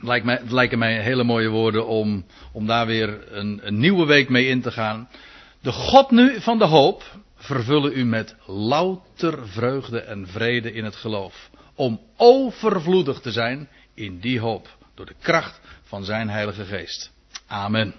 [0.00, 4.06] lijkt mij, het lijken mij hele mooie woorden om, om daar weer een, een nieuwe
[4.06, 5.08] week mee in te gaan.
[5.60, 7.02] De God nu van de hoop
[7.36, 11.50] vervullen u met louter vreugde en vrede in het geloof.
[11.74, 14.76] Om overvloedig te zijn in die hoop.
[14.94, 17.10] Door de kracht van zijn Heilige Geest.
[17.46, 17.94] Amen.